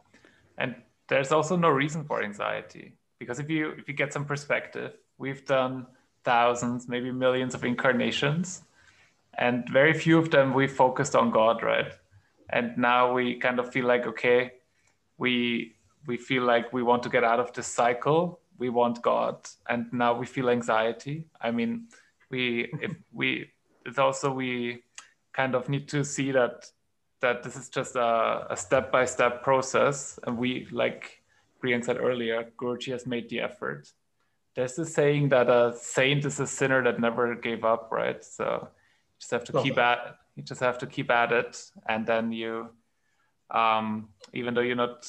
[0.57, 0.75] and
[1.07, 5.45] there's also no reason for anxiety because if you if you get some perspective, we've
[5.45, 5.87] done
[6.23, 8.63] thousands, maybe millions of incarnations,
[9.37, 11.91] and very few of them we focused on God, right?
[12.49, 14.51] And now we kind of feel like okay,
[15.17, 18.39] we we feel like we want to get out of this cycle.
[18.57, 21.25] We want God, and now we feel anxiety.
[21.41, 21.87] I mean,
[22.29, 23.49] we if we
[23.85, 24.83] it's also we
[25.33, 26.65] kind of need to see that
[27.21, 31.23] that this is just a, a step-by-step process and we like
[31.61, 33.91] brian said earlier guruji has made the effort
[34.55, 38.23] there's this saying that a saint is a sinner that never gave up right?
[38.23, 42.05] So you just have to keep at you just have to keep at it and
[42.05, 42.69] then you
[43.51, 45.07] um, even though you're not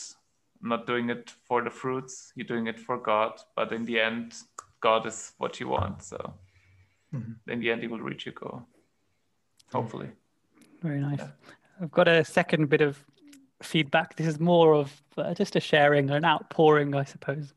[0.60, 4.34] not doing it for the fruits you're doing it for god but in the end
[4.80, 6.34] god is what you want so
[7.14, 7.50] mm-hmm.
[7.50, 8.66] in the end he will reach your goal
[9.74, 10.10] hopefully.
[10.82, 11.18] Very nice.
[11.18, 11.28] Yeah.
[11.80, 13.02] I've got a second bit of
[13.64, 14.16] feedback.
[14.16, 17.52] This is more of uh, just a sharing, an outpouring, I suppose.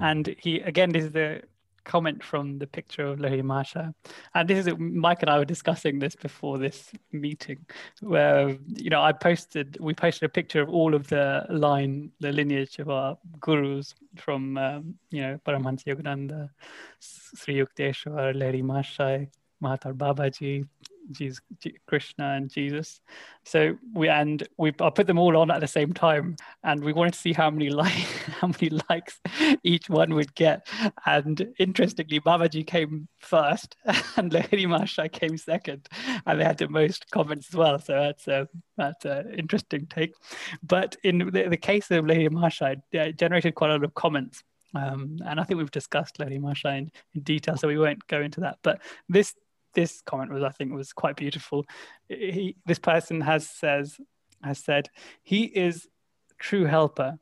[0.00, 1.42] And he again, this is the
[1.84, 3.94] comment from the picture of Lahiri Mahasaya.
[4.34, 7.66] And this is Mike and I were discussing this before this meeting,
[8.00, 12.32] where you know I posted we posted a picture of all of the line, the
[12.32, 16.50] lineage of our gurus from um, you know Paramahansa Yogananda,
[17.00, 19.28] Sri Yukteswar, Lahiri Mahasaya,
[19.62, 20.66] Mahavatar Babaji,
[21.10, 21.40] Jesus,
[21.86, 23.00] Krishna and Jesus.
[23.44, 26.92] So we and we I put them all on at the same time, and we
[26.92, 27.92] wanted to see how many like
[28.40, 29.20] how many likes
[29.62, 30.66] each one would get.
[31.06, 33.76] And interestingly, Babaji came first,
[34.16, 35.88] and Lahiri Mahasaya came second,
[36.26, 37.78] and they had the most comments as well.
[37.78, 40.14] So that's a that's an interesting take.
[40.62, 44.42] But in the, the case of Lahiri Mahasaya, it generated quite a lot of comments.
[44.74, 48.22] Um, and I think we've discussed Lahiri Mahasaya in, in detail, so we won't go
[48.22, 48.58] into that.
[48.62, 49.34] But this
[49.74, 51.64] this comment was, I think, was quite beautiful.
[52.08, 53.98] He, this person has says
[54.42, 54.88] has said,
[55.22, 55.88] "He is
[56.38, 57.18] true helper.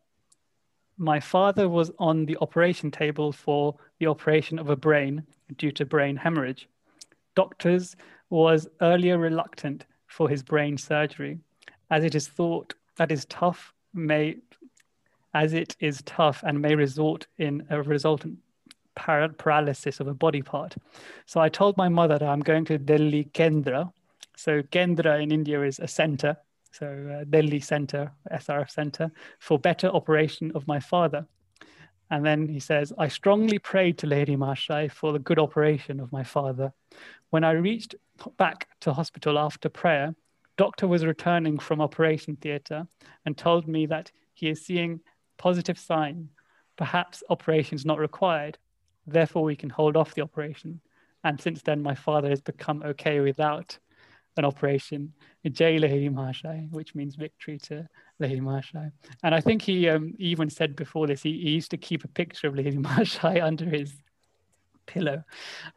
[0.97, 5.27] My father was on the operation table for the operation of a brain
[5.57, 6.69] due to brain hemorrhage.
[7.35, 7.97] Doctors
[8.29, 11.39] was earlier reluctant for his brain surgery,
[11.91, 14.37] as it is thought that is tough may
[15.33, 18.39] as it is tough and may result in a resultant
[18.95, 20.77] paralysis of a body part.
[21.27, 23.93] So I told my mother that I'm going to Delhi Kendra.
[24.37, 26.37] So Kendra in India is a center.
[26.73, 31.27] So uh, Delhi center, SRF center for better operation of my father.
[32.11, 36.11] And then he says, I strongly prayed to Lahiri Mahasaya for the good operation of
[36.11, 36.73] my father.
[37.31, 37.95] When I reached
[38.37, 40.15] back to hospital after prayer,
[40.57, 42.87] doctor was returning from operation theater
[43.25, 45.01] and told me that he is seeing
[45.39, 46.29] positive sign,
[46.77, 48.59] perhaps operation is not required.
[49.11, 50.81] Therefore, we can hold off the operation.
[51.25, 53.79] And since then, my father has become okay without
[54.37, 55.13] an operation,
[55.45, 57.87] Lahiri which means victory to
[58.21, 58.93] Lahiri Mahasaya.
[59.23, 62.09] And I think he um, even said before this, he, he, used to keep a
[62.09, 63.93] picture of Lahiri Mahasaya under his
[64.87, 65.23] pillow.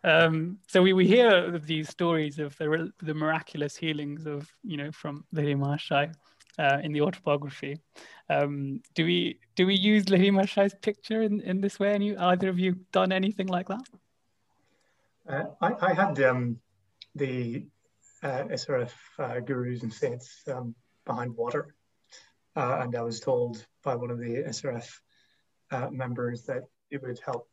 [0.04, 4.92] Um, so we, we hear these stories of the, the miraculous healings of, you know,
[4.92, 6.14] from Lahiri Mahasaya
[6.60, 7.78] uh, in the autobiography.
[8.34, 11.94] Um, do we do we use Lahiri Mahasaya's picture in, in this way?
[11.94, 13.86] Any either of you done anything like that?
[15.28, 16.60] Uh, I, I, had um,
[17.16, 17.66] the
[18.22, 20.76] uh, SRF uh, gurus and saints um,
[21.06, 21.76] behind water,
[22.56, 24.90] uh, and I was told by one of the SRF
[25.72, 27.48] uh, members that it would help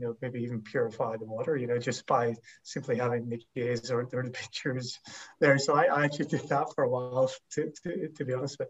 [0.00, 3.90] you know, maybe even purify the water, you know, just by simply having the gaze
[3.90, 4.98] or, or the pictures
[5.40, 5.58] there.
[5.58, 8.68] So I, I, actually did that for a while, to, to, to be honest, but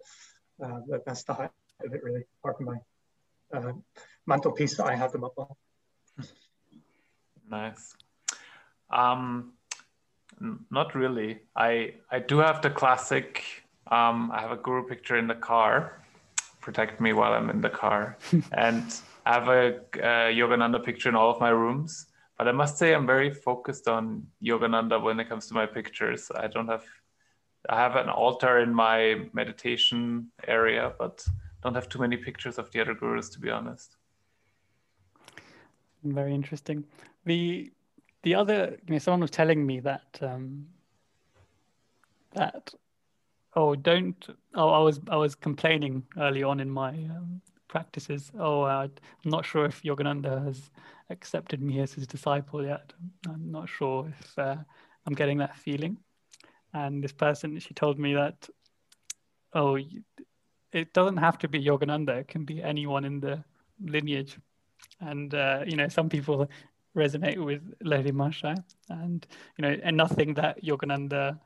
[0.62, 1.50] uh, that's the height
[1.84, 2.78] of it really, apart from my
[3.54, 3.72] uh,
[4.26, 6.26] mantelpiece that I have them up on.
[7.50, 7.96] Nice.
[8.90, 9.54] Um,
[10.70, 11.40] not really.
[11.56, 13.42] I, I do have the classic,
[13.90, 16.02] um, I have a guru picture in the car,
[16.60, 18.16] protect me while I'm in the car.
[18.52, 18.84] and
[19.26, 22.06] I have a uh, Yogananda picture in all of my rooms,
[22.38, 26.30] but I must say I'm very focused on Yogananda when it comes to my pictures.
[26.34, 26.84] I don't have,
[27.68, 31.24] I have an altar in my meditation area, but
[31.62, 33.96] don't have too many pictures of the other gurus, to be honest.
[36.02, 36.84] Very interesting.
[37.26, 37.70] The
[38.22, 40.66] the other, you know, someone was telling me that um,
[42.32, 42.72] that
[43.54, 48.32] oh don't oh I was I was complaining early on in my um, practices.
[48.38, 48.88] Oh, uh,
[49.24, 50.70] I'm not sure if Yogananda has
[51.10, 52.92] accepted me as his disciple yet.
[53.28, 54.56] I'm not sure if uh,
[55.06, 55.98] I'm getting that feeling.
[56.72, 58.48] And this person, she told me that,
[59.54, 59.78] oh,
[60.72, 62.20] it doesn't have to be Yogananda.
[62.20, 63.42] It can be anyone in the
[63.84, 64.38] lineage.
[65.00, 66.48] And, uh, you know, some people
[66.96, 71.38] resonate with Lahiri Mahasaya and, you know, and nothing that Yogananda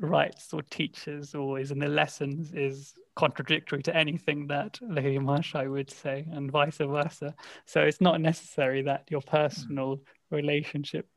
[0.00, 5.70] writes or teaches or is in the lessons is contradictory to anything that Lahiri Mahasaya
[5.70, 7.34] would say, and vice versa.
[7.66, 10.00] So it's not necessary that your personal
[10.30, 11.08] relationship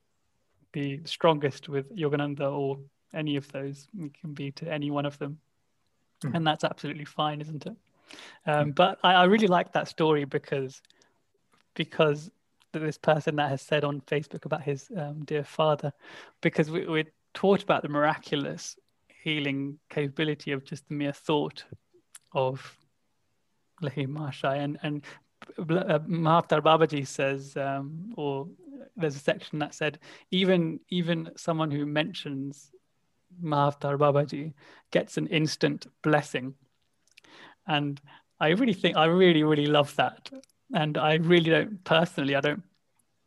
[0.71, 2.79] be strongest with Yogananda or
[3.13, 3.87] any of those.
[3.97, 5.39] It can be to any one of them.
[6.23, 6.35] Mm.
[6.35, 7.75] And that's absolutely fine, isn't it?
[8.45, 8.71] Um, hmm.
[8.71, 10.81] but I, I really like that story because
[11.75, 12.29] because
[12.73, 15.93] this person that has said on Facebook about his um, dear father,
[16.41, 18.77] because we, we taught about the miraculous
[19.23, 21.63] healing capability of just the mere thought
[22.33, 22.77] of
[23.81, 24.63] Lahiri Mahasaya.
[24.63, 25.05] And, and
[25.59, 28.47] uh, Mahavatar Babaji says, um, or
[28.95, 29.99] there's a section that said,
[30.31, 32.71] even, even someone who mentions
[33.43, 34.53] Mahavatar Babaji
[34.91, 36.55] gets an instant blessing.
[37.67, 38.01] And
[38.39, 40.29] I really think, I really, really love that.
[40.73, 42.63] And I really don't, personally, I don't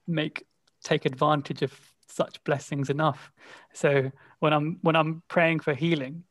[0.06, 0.44] make,
[0.82, 1.72] take advantage of
[2.08, 3.30] such blessings enough.
[3.72, 4.10] So
[4.40, 6.24] when I'm, when I'm praying for healing,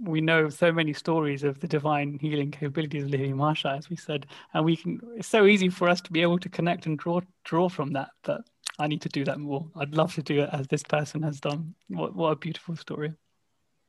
[0.00, 3.96] we know so many stories of the divine healing capabilities of Lahiri Mahasaya, as we
[3.96, 5.00] said, and we can.
[5.16, 8.10] It's so easy for us to be able to connect and draw draw from that.
[8.22, 8.42] But
[8.78, 9.68] I need to do that more.
[9.76, 11.74] I'd love to do it as this person has done.
[11.88, 13.12] What what a beautiful story.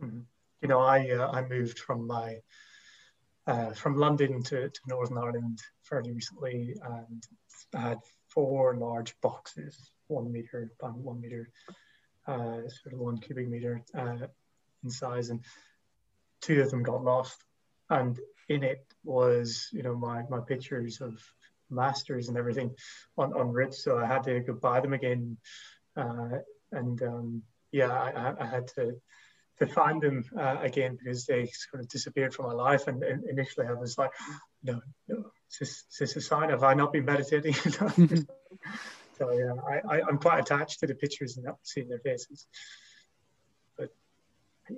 [0.02, 0.22] Mm-hmm.
[0.62, 2.38] You know, I uh, I moved from my
[3.48, 7.24] uh, from London to, to Northern Ireland fairly recently, and
[7.76, 11.50] I had four large boxes, one meter by one meter,
[12.28, 14.28] uh, sort of one cubic meter uh,
[14.84, 15.44] in size, and
[16.42, 17.44] two of them got lost.
[17.90, 21.22] And in it was, you know, my my pictures of
[21.70, 22.76] masters and everything
[23.18, 25.38] on on Ritz, so I had to go buy them again,
[25.96, 26.40] uh,
[26.72, 28.96] and um, yeah, I, I had to
[29.60, 32.88] to find them uh, again because they sort of disappeared from my life.
[32.88, 34.12] And, and initially, I was like,
[34.64, 35.18] no, no,
[35.52, 36.50] is this, is this a sign?
[36.50, 37.54] Have I not been meditating?
[39.18, 42.48] so yeah, I, I, am quite attached to the pictures and not seeing their faces.
[43.78, 43.90] But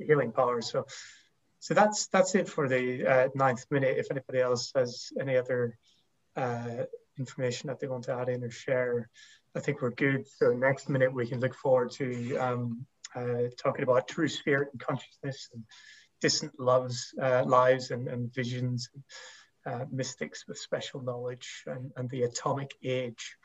[0.06, 0.62] healing power.
[0.62, 0.86] So,
[1.60, 3.98] so that's that's it for the uh, ninth minute.
[3.98, 5.78] If anybody else has any other
[6.36, 6.84] uh,
[7.18, 9.10] information that they want to add in or share,
[9.56, 10.28] I think we're good.
[10.28, 12.86] So next minute we can look forward to um,
[13.16, 15.64] uh, talking about true spirit and consciousness and
[16.22, 18.90] distant loves, uh, lives and, and visions,
[19.66, 23.36] uh, mystics with special knowledge and, and the atomic age.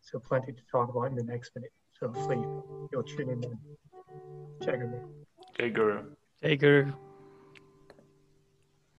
[0.00, 1.72] So plenty to talk about in the next minute.
[1.98, 2.44] So hopefully
[2.92, 3.58] you'll tune in and
[4.62, 4.78] check
[5.58, 6.02] Jai Guru.
[6.42, 7.05] Jai Guru.